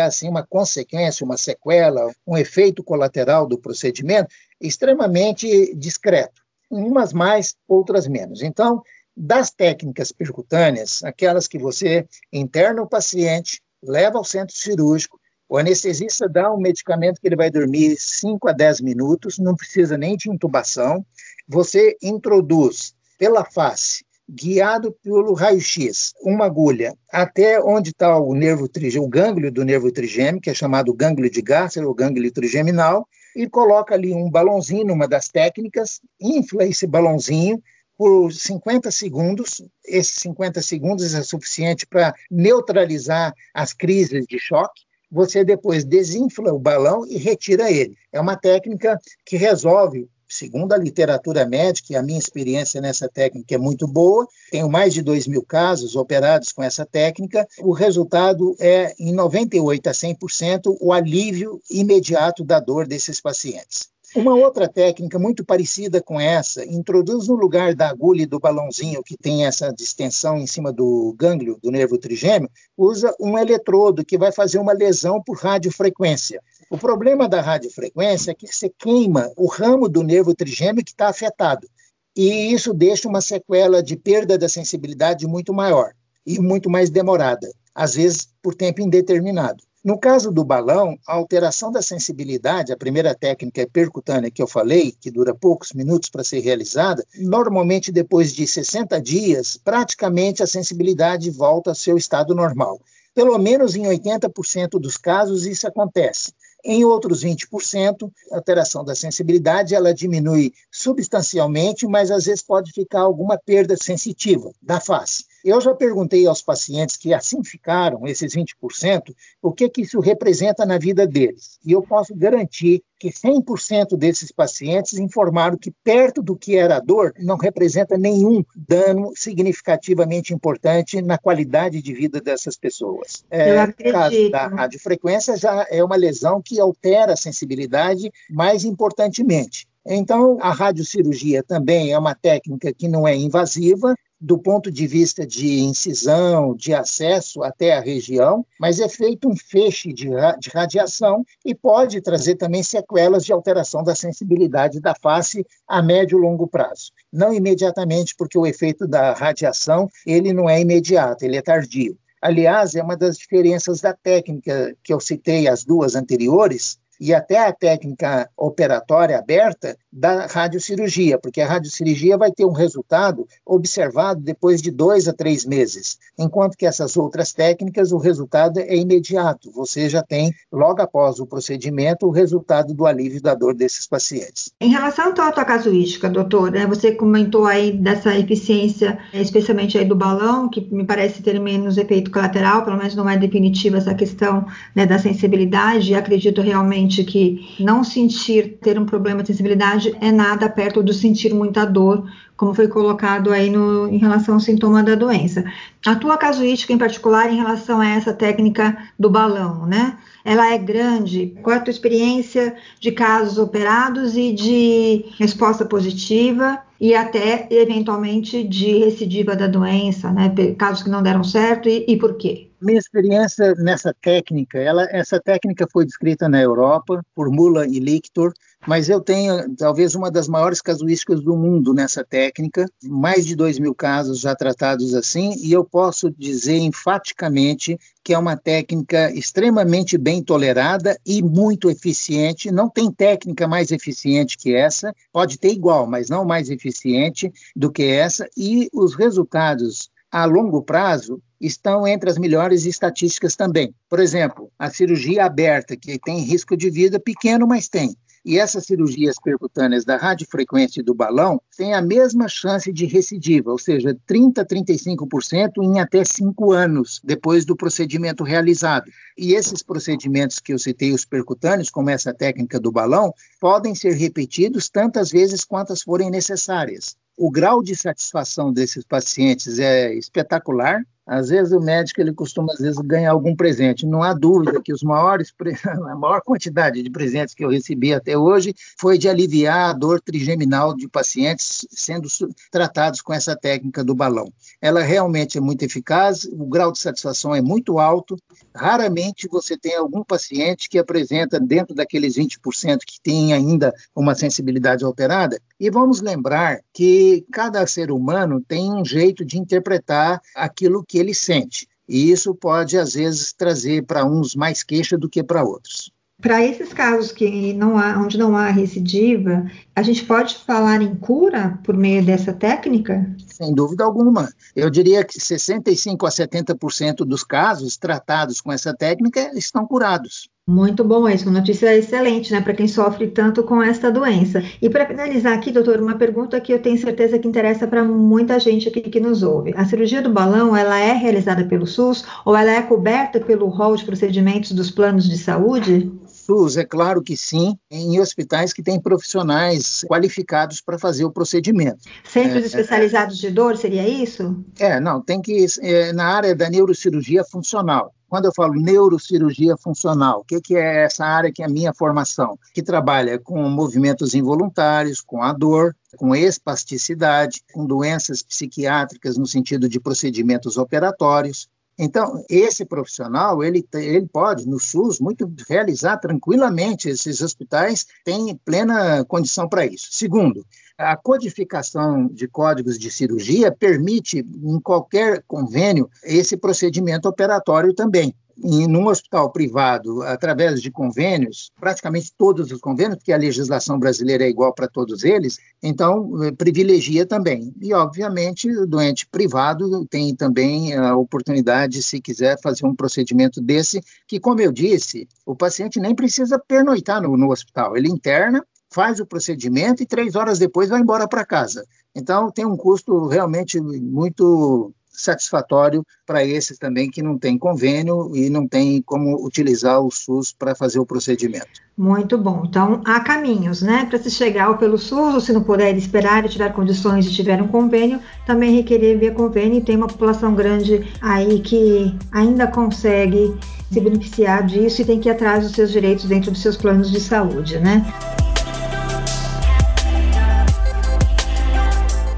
assim 0.00 0.28
uma 0.28 0.44
consequência, 0.44 1.24
uma 1.24 1.36
sequela, 1.36 2.12
um 2.26 2.36
efeito 2.36 2.82
colateral 2.82 3.46
do 3.46 3.58
procedimento 3.58 4.28
extremamente 4.60 5.74
discreto, 5.74 6.42
umas 6.70 7.12
mais, 7.12 7.54
outras 7.66 8.06
menos. 8.06 8.42
Então, 8.42 8.82
das 9.16 9.50
técnicas 9.50 10.12
percutâneas, 10.12 11.02
aquelas 11.02 11.46
que 11.46 11.58
você 11.58 12.06
interna 12.32 12.82
o 12.82 12.88
paciente, 12.88 13.60
leva 13.82 14.18
ao 14.18 14.24
centro 14.24 14.54
cirúrgico, 14.54 15.18
o 15.48 15.58
anestesista 15.58 16.28
dá 16.28 16.52
um 16.52 16.60
medicamento 16.60 17.20
que 17.20 17.26
ele 17.26 17.36
vai 17.36 17.50
dormir 17.50 17.96
5 17.98 18.48
a 18.48 18.52
10 18.52 18.82
minutos, 18.82 19.38
não 19.38 19.56
precisa 19.56 19.98
nem 19.98 20.16
de 20.16 20.30
intubação. 20.30 21.04
Você 21.48 21.96
introduz 22.00 22.94
pela 23.18 23.44
face 23.44 24.04
guiado 24.30 24.96
pelo 25.02 25.34
raio-x, 25.34 26.12
uma 26.22 26.46
agulha, 26.46 26.96
até 27.10 27.60
onde 27.60 27.90
está 27.90 28.16
o 28.16 28.32
nervo 28.34 28.68
o 29.00 29.08
gânglio 29.08 29.50
do 29.50 29.64
nervo 29.64 29.90
trigêmeo, 29.90 30.40
que 30.40 30.50
é 30.50 30.54
chamado 30.54 30.94
gânglio 30.94 31.28
de 31.28 31.42
Gasser 31.42 31.84
ou 31.84 31.92
gânglio 31.92 32.30
trigeminal, 32.30 33.08
e 33.34 33.48
coloca 33.48 33.94
ali 33.94 34.12
um 34.12 34.30
balãozinho 34.30 34.86
numa 34.86 35.06
das 35.06 35.28
técnicas, 35.28 36.00
infla 36.20 36.64
esse 36.64 36.86
balãozinho 36.86 37.62
por 37.96 38.32
50 38.32 38.90
segundos. 38.90 39.62
Esses 39.86 40.16
50 40.22 40.62
segundos 40.62 41.14
é 41.14 41.22
suficiente 41.22 41.86
para 41.86 42.14
neutralizar 42.30 43.34
as 43.52 43.72
crises 43.72 44.26
de 44.26 44.38
choque. 44.38 44.82
Você 45.10 45.44
depois 45.44 45.84
desinfla 45.84 46.52
o 46.52 46.58
balão 46.58 47.04
e 47.06 47.18
retira 47.18 47.70
ele. 47.70 47.96
É 48.12 48.20
uma 48.20 48.36
técnica 48.36 48.98
que 49.26 49.36
resolve 49.36 50.08
segundo 50.30 50.72
a 50.72 50.78
literatura 50.78 51.44
médica, 51.44 51.92
e 51.92 51.96
a 51.96 52.02
minha 52.02 52.18
experiência 52.18 52.80
nessa 52.80 53.08
técnica 53.08 53.54
é 53.54 53.58
muito 53.58 53.86
boa, 53.86 54.26
tenho 54.50 54.70
mais 54.70 54.94
de 54.94 55.02
2 55.02 55.26
mil 55.26 55.42
casos 55.42 55.96
operados 55.96 56.52
com 56.52 56.62
essa 56.62 56.86
técnica, 56.86 57.46
o 57.58 57.72
resultado 57.72 58.54
é, 58.60 58.94
em 58.98 59.14
98% 59.14 59.86
a 59.88 59.90
100%, 59.90 60.76
o 60.80 60.92
alívio 60.92 61.60
imediato 61.68 62.44
da 62.44 62.60
dor 62.60 62.86
desses 62.86 63.20
pacientes. 63.20 63.90
Uma 64.14 64.34
outra 64.34 64.68
técnica 64.68 65.20
muito 65.20 65.44
parecida 65.44 66.02
com 66.02 66.20
essa, 66.20 66.64
introduz 66.64 67.28
no 67.28 67.36
lugar 67.36 67.76
da 67.76 67.88
agulha 67.88 68.22
e 68.22 68.26
do 68.26 68.40
balãozinho 68.40 69.04
que 69.04 69.16
tem 69.16 69.46
essa 69.46 69.72
distensão 69.72 70.36
em 70.36 70.48
cima 70.48 70.72
do 70.72 71.14
gânglio 71.16 71.60
do 71.62 71.70
nervo 71.70 71.96
trigêmeo, 71.96 72.50
usa 72.76 73.14
um 73.20 73.38
eletrodo 73.38 74.04
que 74.04 74.18
vai 74.18 74.32
fazer 74.32 74.58
uma 74.58 74.72
lesão 74.72 75.22
por 75.22 75.38
radiofrequência. 75.38 76.42
O 76.68 76.76
problema 76.76 77.28
da 77.28 77.40
radiofrequência 77.40 78.32
é 78.32 78.34
que 78.34 78.48
você 78.48 78.68
queima 78.68 79.30
o 79.36 79.46
ramo 79.46 79.88
do 79.88 80.02
nervo 80.02 80.34
trigêmeo 80.34 80.84
que 80.84 80.90
está 80.90 81.08
afetado. 81.08 81.68
E 82.16 82.52
isso 82.52 82.74
deixa 82.74 83.08
uma 83.08 83.20
sequela 83.20 83.80
de 83.80 83.96
perda 83.96 84.36
da 84.36 84.48
sensibilidade 84.48 85.24
muito 85.24 85.54
maior 85.54 85.92
e 86.26 86.40
muito 86.40 86.68
mais 86.68 86.90
demorada, 86.90 87.48
às 87.72 87.94
vezes 87.94 88.28
por 88.42 88.56
tempo 88.56 88.82
indeterminado. 88.82 89.62
No 89.82 89.98
caso 89.98 90.30
do 90.30 90.44
balão, 90.44 90.98
a 91.08 91.14
alteração 91.14 91.72
da 91.72 91.80
sensibilidade, 91.80 92.70
a 92.70 92.76
primeira 92.76 93.14
técnica 93.14 93.62
é 93.62 93.66
percutânea 93.66 94.30
que 94.30 94.42
eu 94.42 94.46
falei, 94.46 94.92
que 94.92 95.10
dura 95.10 95.34
poucos 95.34 95.72
minutos 95.72 96.10
para 96.10 96.22
ser 96.22 96.40
realizada, 96.40 97.02
normalmente 97.16 97.90
depois 97.90 98.34
de 98.34 98.46
60 98.46 99.00
dias, 99.00 99.56
praticamente 99.56 100.42
a 100.42 100.46
sensibilidade 100.46 101.30
volta 101.30 101.70
ao 101.70 101.74
seu 101.74 101.96
estado 101.96 102.34
normal. 102.34 102.78
Pelo 103.14 103.38
menos 103.38 103.74
em 103.74 103.84
80% 103.84 104.78
dos 104.78 104.98
casos 104.98 105.46
isso 105.46 105.66
acontece. 105.66 106.34
Em 106.62 106.84
outros 106.84 107.24
20%, 107.24 108.12
a 108.32 108.36
alteração 108.36 108.84
da 108.84 108.94
sensibilidade 108.94 109.74
ela 109.74 109.94
diminui 109.94 110.52
substancialmente, 110.70 111.86
mas 111.86 112.10
às 112.10 112.26
vezes 112.26 112.42
pode 112.42 112.70
ficar 112.72 113.00
alguma 113.00 113.38
perda 113.38 113.74
sensitiva 113.82 114.52
da 114.60 114.78
face. 114.78 115.24
Eu 115.44 115.60
já 115.60 115.74
perguntei 115.74 116.26
aos 116.26 116.42
pacientes 116.42 116.96
que 116.96 117.14
assim 117.14 117.42
ficaram, 117.42 118.06
esses 118.06 118.34
20%, 118.34 119.14
o 119.42 119.52
que, 119.52 119.68
que 119.68 119.82
isso 119.82 120.00
representa 120.00 120.66
na 120.66 120.78
vida 120.78 121.06
deles. 121.06 121.58
E 121.64 121.72
eu 121.72 121.82
posso 121.82 122.14
garantir 122.14 122.82
que 122.98 123.10
100% 123.10 123.96
desses 123.96 124.30
pacientes 124.30 124.98
informaram 124.98 125.56
que, 125.56 125.70
perto 125.82 126.22
do 126.22 126.36
que 126.36 126.56
era 126.56 126.76
a 126.76 126.80
dor, 126.80 127.14
não 127.18 127.36
representa 127.36 127.96
nenhum 127.96 128.44
dano 128.54 129.12
significativamente 129.14 130.34
importante 130.34 131.00
na 131.00 131.16
qualidade 131.16 131.80
de 131.80 131.94
vida 131.94 132.20
dessas 132.20 132.58
pessoas. 132.58 133.24
É, 133.30 133.52
eu 133.52 133.60
acredito. 133.60 133.88
O 133.88 133.92
caso 133.92 134.30
da 134.30 134.46
radiofrequência 134.48 135.36
já 135.36 135.66
é 135.70 135.82
uma 135.82 135.96
lesão 135.96 136.42
que 136.42 136.60
altera 136.60 137.14
a 137.14 137.16
sensibilidade 137.16 138.12
mais 138.28 138.64
importantemente. 138.64 139.66
Então, 139.86 140.36
a 140.40 140.52
radiocirurgia 140.52 141.42
também 141.42 141.92
é 141.92 141.98
uma 141.98 142.14
técnica 142.14 142.72
que 142.72 142.86
não 142.86 143.08
é 143.08 143.16
invasiva, 143.16 143.94
do 144.20 144.38
ponto 144.38 144.70
de 144.70 144.86
vista 144.86 145.26
de 145.26 145.60
incisão, 145.60 146.54
de 146.54 146.74
acesso 146.74 147.42
até 147.42 147.72
a 147.72 147.80
região, 147.80 148.44
mas 148.58 148.78
é 148.78 148.88
feito 148.88 149.28
um 149.28 149.34
feixe 149.34 149.92
de, 149.92 150.08
de 150.38 150.50
radiação 150.52 151.24
e 151.44 151.54
pode 151.54 152.00
trazer 152.02 152.36
também 152.36 152.62
sequelas 152.62 153.24
de 153.24 153.32
alteração 153.32 153.82
da 153.82 153.94
sensibilidade 153.94 154.80
da 154.80 154.94
face 154.94 155.46
a 155.66 155.82
médio 155.82 156.18
e 156.18 156.20
longo 156.20 156.46
prazo. 156.46 156.92
Não 157.10 157.32
imediatamente, 157.32 158.14
porque 158.16 158.38
o 158.38 158.46
efeito 158.46 158.86
da 158.86 159.14
radiação 159.14 159.88
ele 160.06 160.32
não 160.32 160.50
é 160.50 160.60
imediato, 160.60 161.24
ele 161.24 161.36
é 161.36 161.42
tardio. 161.42 161.96
Aliás, 162.20 162.74
é 162.74 162.82
uma 162.82 162.98
das 162.98 163.16
diferenças 163.16 163.80
da 163.80 163.94
técnica 163.94 164.76
que 164.82 164.92
eu 164.92 165.00
citei, 165.00 165.48
as 165.48 165.64
duas 165.64 165.94
anteriores, 165.94 166.78
e 167.00 167.14
até 167.14 167.38
a 167.38 167.52
técnica 167.52 168.28
operatória 168.36 169.18
aberta 169.18 169.76
da 169.90 170.26
radiocirurgia, 170.26 171.18
porque 171.18 171.40
a 171.40 171.48
radiocirurgia 171.48 172.18
vai 172.18 172.30
ter 172.30 172.44
um 172.44 172.52
resultado 172.52 173.26
observado 173.44 174.20
depois 174.20 174.60
de 174.60 174.70
dois 174.70 175.08
a 175.08 175.12
três 175.12 175.44
meses, 175.44 175.98
enquanto 176.18 176.56
que 176.56 176.66
essas 176.66 176.96
outras 176.96 177.32
técnicas 177.32 177.90
o 177.90 177.98
resultado 177.98 178.60
é 178.60 178.76
imediato. 178.76 179.50
Você 179.52 179.88
já 179.88 180.02
tem, 180.02 180.32
logo 180.52 180.82
após 180.82 181.18
o 181.18 181.26
procedimento, 181.26 182.06
o 182.06 182.10
resultado 182.10 182.74
do 182.74 182.86
alívio 182.86 183.22
da 183.22 183.34
dor 183.34 183.54
desses 183.54 183.86
pacientes. 183.86 184.52
Em 184.60 184.68
relação 184.68 185.08
à 185.08 185.32
tua 185.32 185.44
casuística, 185.44 186.08
doutor, 186.08 186.50
né, 186.50 186.66
você 186.66 186.92
comentou 186.92 187.46
aí 187.46 187.72
dessa 187.72 188.16
eficiência, 188.16 188.98
especialmente 189.14 189.78
aí 189.78 189.84
do 189.84 189.96
balão, 189.96 190.48
que 190.48 190.60
me 190.72 190.84
parece 190.84 191.22
ter 191.22 191.40
menos 191.40 191.78
efeito 191.78 192.10
colateral, 192.10 192.64
pelo 192.64 192.76
menos 192.76 192.94
não 192.94 193.08
é 193.08 193.16
definitiva 193.16 193.78
essa 193.78 193.94
questão 193.94 194.46
né, 194.74 194.84
da 194.84 194.98
sensibilidade, 194.98 195.94
acredito 195.94 196.42
realmente 196.42 196.89
paciente 196.90 197.04
que 197.04 197.54
não 197.60 197.84
sentir 197.84 198.58
ter 198.60 198.78
um 198.78 198.84
problema 198.84 199.22
de 199.22 199.28
sensibilidade 199.28 199.96
é 200.00 200.10
nada 200.10 200.48
perto 200.48 200.82
do 200.82 200.92
sentir 200.92 201.32
muita 201.32 201.64
dor, 201.64 202.10
como 202.36 202.52
foi 202.52 202.66
colocado 202.66 203.30
aí 203.30 203.48
no, 203.48 203.88
em 203.88 203.98
relação 203.98 204.34
ao 204.34 204.40
sintoma 204.40 204.82
da 204.82 204.94
doença. 204.94 205.44
A 205.86 205.94
tua 205.94 206.16
casuística 206.16 206.72
em 206.72 206.78
particular 206.78 207.30
em 207.30 207.36
relação 207.36 207.80
a 207.80 207.88
essa 207.88 208.12
técnica 208.12 208.76
do 208.98 209.08
balão, 209.08 209.66
né? 209.66 209.96
Ela 210.24 210.52
é 210.52 210.58
grande? 210.58 211.34
Qual 211.42 211.54
é 211.54 211.58
a 211.58 211.62
tua 211.62 211.70
experiência 211.70 212.54
de 212.80 212.92
casos 212.92 213.38
operados 213.38 214.16
e 214.16 214.32
de 214.32 215.04
resposta 215.18 215.64
positiva? 215.64 216.58
e 216.82 216.94
até 216.94 217.46
eventualmente 217.50 218.42
de 218.42 218.78
recidiva 218.78 219.36
da 219.36 219.46
doença, 219.46 220.10
né? 220.10 220.32
Casos 220.56 220.82
que 220.82 220.88
não 220.88 221.02
deram 221.02 221.22
certo 221.22 221.68
e, 221.68 221.84
e 221.86 221.94
por 221.98 222.14
quê? 222.14 222.49
Minha 222.62 222.78
experiência 222.78 223.54
nessa 223.54 223.94
técnica, 224.02 224.58
ela, 224.58 224.86
essa 224.90 225.18
técnica 225.18 225.66
foi 225.72 225.86
descrita 225.86 226.28
na 226.28 226.42
Europa 226.42 227.02
por 227.14 227.30
Mula 227.30 227.66
e 227.66 227.80
Lictor, 227.80 228.34
mas 228.66 228.90
eu 228.90 229.00
tenho 229.00 229.56
talvez 229.56 229.94
uma 229.94 230.10
das 230.10 230.28
maiores 230.28 230.60
casuísticas 230.60 231.22
do 231.22 231.34
mundo 231.34 231.72
nessa 231.72 232.04
técnica, 232.04 232.66
mais 232.84 233.24
de 233.24 233.34
dois 233.34 233.58
mil 233.58 233.74
casos 233.74 234.20
já 234.20 234.34
tratados 234.36 234.94
assim, 234.94 235.32
e 235.42 235.50
eu 235.50 235.64
posso 235.64 236.10
dizer 236.10 236.58
enfaticamente 236.58 237.78
que 238.04 238.12
é 238.12 238.18
uma 238.18 238.36
técnica 238.36 239.10
extremamente 239.10 239.96
bem 239.96 240.22
tolerada 240.22 240.98
e 241.06 241.22
muito 241.22 241.70
eficiente. 241.70 242.50
Não 242.50 242.68
tem 242.68 242.92
técnica 242.92 243.48
mais 243.48 243.70
eficiente 243.70 244.36
que 244.36 244.54
essa, 244.54 244.94
pode 245.10 245.38
ter 245.38 245.52
igual, 245.52 245.86
mas 245.86 246.10
não 246.10 246.26
mais 246.26 246.50
eficiente 246.50 247.32
do 247.56 247.72
que 247.72 247.84
essa, 247.84 248.28
e 248.36 248.68
os 248.74 248.94
resultados 248.94 249.90
a 250.12 250.26
longo 250.26 250.62
prazo 250.62 251.22
estão 251.40 251.86
entre 251.86 252.10
as 252.10 252.18
melhores 252.18 252.66
estatísticas 252.66 253.34
também. 253.34 253.74
Por 253.88 253.98
exemplo, 253.98 254.50
a 254.58 254.68
cirurgia 254.70 255.24
aberta, 255.24 255.76
que 255.76 255.98
tem 255.98 256.20
risco 256.20 256.56
de 256.56 256.68
vida 256.70 257.00
pequeno, 257.00 257.46
mas 257.46 257.68
tem. 257.68 257.96
E 258.22 258.38
essas 258.38 258.66
cirurgias 258.66 259.16
percutâneas 259.22 259.84
da 259.84 259.96
radiofrequência 259.96 260.80
e 260.80 260.84
do 260.84 260.94
balão 260.94 261.40
têm 261.56 261.72
a 261.72 261.80
mesma 261.80 262.28
chance 262.28 262.70
de 262.70 262.84
recidiva, 262.84 263.50
ou 263.50 263.58
seja, 263.58 263.96
30% 264.06 264.38
a 264.38 264.44
35% 264.44 265.52
em 265.62 265.80
até 265.80 266.04
5 266.04 266.52
anos 266.52 267.00
depois 267.02 267.46
do 267.46 267.56
procedimento 267.56 268.22
realizado. 268.22 268.90
E 269.16 269.32
esses 269.32 269.62
procedimentos 269.62 270.38
que 270.38 270.52
eu 270.52 270.58
citei, 270.58 270.92
os 270.92 271.06
percutâneos, 271.06 271.70
como 271.70 271.88
essa 271.88 272.12
técnica 272.12 272.60
do 272.60 272.70
balão, 272.70 273.14
podem 273.40 273.74
ser 273.74 273.94
repetidos 273.94 274.68
tantas 274.68 275.10
vezes 275.10 275.42
quantas 275.42 275.82
forem 275.82 276.10
necessárias. 276.10 276.96
O 277.16 277.30
grau 277.30 277.62
de 277.62 277.74
satisfação 277.74 278.52
desses 278.52 278.84
pacientes 278.84 279.58
é 279.58 279.94
espetacular, 279.94 280.82
às 281.10 281.28
vezes 281.28 281.52
o 281.52 281.58
médico 281.58 282.00
ele 282.00 282.12
costuma 282.12 282.52
às 282.52 282.60
vezes 282.60 282.78
ganhar 282.78 283.10
algum 283.10 283.34
presente. 283.34 283.84
Não 283.84 284.00
há 284.00 284.14
dúvida 284.14 284.62
que 284.62 284.72
os 284.72 284.80
maiores 284.80 285.34
a 285.66 285.96
maior 285.96 286.22
quantidade 286.22 286.80
de 286.80 286.88
presentes 286.88 287.34
que 287.34 287.44
eu 287.44 287.48
recebi 287.48 287.92
até 287.92 288.16
hoje 288.16 288.54
foi 288.78 288.96
de 288.96 289.08
aliviar 289.08 289.70
a 289.70 289.72
dor 289.72 290.00
trigeminal 290.00 290.72
de 290.72 290.86
pacientes 290.86 291.66
sendo 291.68 292.06
tratados 292.48 293.02
com 293.02 293.12
essa 293.12 293.34
técnica 293.34 293.82
do 293.82 293.92
balão. 293.92 294.32
Ela 294.62 294.82
realmente 294.82 295.36
é 295.36 295.40
muito 295.40 295.64
eficaz, 295.64 296.22
o 296.30 296.46
grau 296.46 296.70
de 296.70 296.78
satisfação 296.78 297.34
é 297.34 297.42
muito 297.42 297.80
alto. 297.80 298.16
Raramente 298.54 299.26
você 299.26 299.56
tem 299.56 299.74
algum 299.74 300.04
paciente 300.04 300.68
que 300.68 300.78
apresenta 300.78 301.40
dentro 301.40 301.74
daqueles 301.74 302.14
20% 302.14 302.78
que 302.86 303.00
tem 303.02 303.32
ainda 303.32 303.74
uma 303.96 304.14
sensibilidade 304.14 304.84
alterada. 304.84 305.40
E 305.58 305.70
vamos 305.70 306.00
lembrar 306.00 306.60
que 306.72 307.26
cada 307.32 307.66
ser 307.66 307.90
humano 307.90 308.40
tem 308.46 308.72
um 308.72 308.84
jeito 308.84 309.24
de 309.24 309.38
interpretar 309.38 310.22
aquilo 310.36 310.84
que 310.86 310.99
ele 311.00 311.14
sente. 311.14 311.66
E 311.88 312.10
isso 312.10 312.34
pode, 312.34 312.78
às 312.78 312.94
vezes, 312.94 313.32
trazer 313.32 313.84
para 313.84 314.04
uns 314.04 314.36
mais 314.36 314.62
queixa 314.62 314.96
do 314.96 315.08
que 315.08 315.22
para 315.22 315.42
outros. 315.42 315.90
Para 316.20 316.44
esses 316.44 316.72
casos 316.72 317.12
que 317.12 317.52
não 317.54 317.78
há, 317.78 317.98
onde 317.98 318.18
não 318.18 318.36
há 318.36 318.50
recidiva, 318.50 319.50
a 319.74 319.82
gente 319.82 320.04
pode 320.04 320.36
falar 320.36 320.82
em 320.82 320.94
cura 320.94 321.58
por 321.64 321.76
meio 321.76 322.04
dessa 322.04 322.32
técnica? 322.32 323.10
Sem 323.40 323.54
dúvida 323.54 323.84
alguma. 323.84 324.28
Eu 324.54 324.68
diria 324.68 325.02
que 325.02 325.18
65 325.18 326.04
a 326.04 326.10
70% 326.10 327.06
dos 327.06 327.24
casos 327.24 327.78
tratados 327.78 328.38
com 328.38 328.52
essa 328.52 328.76
técnica 328.76 329.30
estão 329.34 329.66
curados. 329.66 330.28
Muito 330.46 330.84
bom 330.84 331.08
isso, 331.08 331.30
notícia 331.30 331.74
excelente, 331.74 332.32
né, 332.32 332.40
para 332.40 332.52
quem 332.52 332.66
sofre 332.66 333.06
tanto 333.06 333.42
com 333.44 333.62
esta 333.62 333.90
doença. 333.90 334.42
E 334.60 334.68
para 334.68 334.84
finalizar 334.84 335.32
aqui, 335.32 335.52
doutor, 335.52 335.80
uma 335.80 335.94
pergunta 335.94 336.40
que 336.40 336.52
eu 336.52 336.60
tenho 336.60 336.76
certeza 336.76 337.18
que 337.18 337.28
interessa 337.28 337.66
para 337.66 337.82
muita 337.84 338.38
gente 338.38 338.68
aqui 338.68 338.80
que 338.82 339.00
nos 339.00 339.22
ouve. 339.22 339.54
A 339.56 339.64
cirurgia 339.64 340.02
do 340.02 340.12
balão, 340.12 340.54
ela 340.54 340.78
é 340.78 340.92
realizada 340.92 341.44
pelo 341.44 341.66
SUS 341.66 342.04
ou 342.26 342.36
ela 342.36 342.50
é 342.50 342.60
coberta 342.60 343.20
pelo 343.20 343.46
rol 343.46 343.76
de 343.76 343.84
procedimentos 343.84 344.52
dos 344.52 344.70
planos 344.70 345.08
de 345.08 345.16
saúde? 345.16 345.90
SUS, 346.30 346.56
é 346.56 346.64
claro 346.64 347.02
que 347.02 347.16
sim, 347.16 347.58
em 347.70 347.98
hospitais 347.98 348.52
que 348.52 348.62
têm 348.62 348.80
profissionais 348.80 349.84
qualificados 349.88 350.60
para 350.60 350.78
fazer 350.78 351.04
o 351.04 351.10
procedimento. 351.10 351.80
Centros 352.04 352.44
é, 352.44 352.46
especializados 352.46 353.18
de 353.18 353.30
dor, 353.30 353.56
seria 353.56 353.88
isso? 353.88 354.44
É, 354.58 354.78
não, 354.78 355.02
tem 355.02 355.20
que, 355.20 355.44
é, 355.60 355.92
na 355.92 356.06
área 356.06 356.34
da 356.34 356.48
neurocirurgia 356.48 357.24
funcional. 357.24 357.92
Quando 358.08 358.24
eu 358.24 358.32
falo 358.34 358.54
neurocirurgia 358.54 359.56
funcional, 359.56 360.20
o 360.20 360.24
que, 360.24 360.40
que 360.40 360.56
é 360.56 360.84
essa 360.84 361.04
área 361.04 361.32
que 361.32 361.42
é 361.42 361.46
a 361.46 361.48
minha 361.48 361.72
formação? 361.72 362.36
Que 362.52 362.62
trabalha 362.62 363.18
com 363.20 363.40
movimentos 363.48 364.14
involuntários, 364.14 365.00
com 365.00 365.22
a 365.22 365.32
dor, 365.32 365.76
com 365.96 366.14
espasticidade, 366.14 367.40
com 367.52 367.64
doenças 367.64 368.20
psiquiátricas 368.20 369.16
no 369.16 369.26
sentido 369.26 369.68
de 369.68 369.78
procedimentos 369.78 370.56
operatórios. 370.56 371.48
Então, 371.82 372.22
esse 372.28 372.66
profissional, 372.66 373.42
ele, 373.42 373.66
ele 373.72 374.06
pode, 374.06 374.46
no 374.46 374.60
SUS, 374.60 375.00
muito 375.00 375.32
realizar 375.48 375.96
tranquilamente, 375.96 376.90
esses 376.90 377.22
hospitais 377.22 377.86
têm 378.04 378.38
plena 378.44 379.02
condição 379.06 379.48
para 379.48 379.64
isso. 379.64 379.88
Segundo, 379.90 380.44
a 380.76 380.94
codificação 380.94 382.06
de 382.08 382.28
códigos 382.28 382.78
de 382.78 382.90
cirurgia 382.90 383.50
permite, 383.50 384.18
em 384.18 384.60
qualquer 384.60 385.24
convênio, 385.26 385.88
esse 386.04 386.36
procedimento 386.36 387.08
operatório 387.08 387.72
também. 387.72 388.14
Em 388.42 388.66
num 388.66 388.86
hospital 388.86 389.30
privado, 389.30 390.02
através 390.02 390.62
de 390.62 390.70
convênios, 390.70 391.50
praticamente 391.60 392.12
todos 392.16 392.50
os 392.50 392.60
convênios, 392.60 392.96
porque 392.96 393.12
a 393.12 393.18
legislação 393.18 393.78
brasileira 393.78 394.24
é 394.24 394.28
igual 394.28 394.54
para 394.54 394.68
todos 394.68 395.04
eles, 395.04 395.38
então 395.62 396.24
eh, 396.24 396.32
privilegia 396.32 397.04
também. 397.04 397.52
E, 397.60 397.74
obviamente, 397.74 398.50
o 398.50 398.66
doente 398.66 399.06
privado 399.06 399.86
tem 399.86 400.14
também 400.14 400.74
a 400.74 400.96
oportunidade, 400.96 401.82
se 401.82 402.00
quiser, 402.00 402.40
fazer 402.40 402.64
um 402.66 402.74
procedimento 402.74 403.40
desse, 403.40 403.82
que, 404.06 404.18
como 404.18 404.40
eu 404.40 404.52
disse, 404.52 405.06
o 405.26 405.36
paciente 405.36 405.78
nem 405.78 405.94
precisa 405.94 406.38
pernoitar 406.38 407.02
no, 407.02 407.16
no 407.16 407.30
hospital, 407.30 407.76
ele 407.76 407.88
interna, 407.88 408.44
faz 408.72 409.00
o 409.00 409.06
procedimento 409.06 409.82
e 409.82 409.86
três 409.86 410.14
horas 410.14 410.38
depois 410.38 410.68
vai 410.68 410.80
embora 410.80 411.08
para 411.08 411.26
casa. 411.26 411.64
Então, 411.94 412.30
tem 412.30 412.46
um 412.46 412.56
custo 412.56 413.06
realmente 413.06 413.60
muito 413.60 414.72
satisfatório 415.00 415.84
para 416.06 416.24
esses 416.24 416.58
também 416.58 416.90
que 416.90 417.02
não 417.02 417.18
tem 417.18 417.38
convênio 417.38 418.14
e 418.14 418.28
não 418.28 418.46
tem 418.46 418.82
como 418.82 419.24
utilizar 419.24 419.80
o 419.80 419.90
SUS 419.90 420.32
para 420.32 420.54
fazer 420.54 420.78
o 420.78 420.86
procedimento. 420.86 421.60
Muito 421.76 422.18
bom. 422.18 422.42
Então, 422.46 422.82
há 422.84 423.00
caminhos, 423.00 423.62
né, 423.62 423.86
para 423.88 423.98
se 423.98 424.10
chegar 424.10 424.56
pelo 424.58 424.76
SUS, 424.76 425.14
ou 425.14 425.20
se 425.20 425.32
não 425.32 425.42
puder 425.42 425.76
esperar 425.76 426.24
e 426.24 426.28
tiver 426.28 426.52
condições 426.52 427.06
e 427.06 427.12
tiver 427.12 427.40
um 427.40 427.48
convênio, 427.48 428.00
também 428.26 428.54
requerer 428.54 428.98
via 428.98 429.12
convênio 429.12 429.58
e 429.58 429.64
tem 429.64 429.76
uma 429.76 429.86
população 429.86 430.34
grande 430.34 430.86
aí 431.00 431.40
que 431.40 431.96
ainda 432.12 432.46
consegue 432.46 433.34
se 433.70 433.80
beneficiar 433.80 434.44
disso 434.44 434.82
e 434.82 434.84
tem 434.84 435.00
que 435.00 435.08
ir 435.08 435.12
atrás 435.12 435.44
dos 435.44 435.52
seus 435.52 435.70
direitos 435.70 436.04
dentro 436.04 436.30
dos 436.30 436.42
seus 436.42 436.56
planos 436.56 436.90
de 436.90 437.00
saúde, 437.00 437.58
né? 437.58 437.84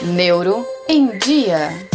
Neuro 0.01 0.65
em 0.87 1.17
Dia. 1.17 1.88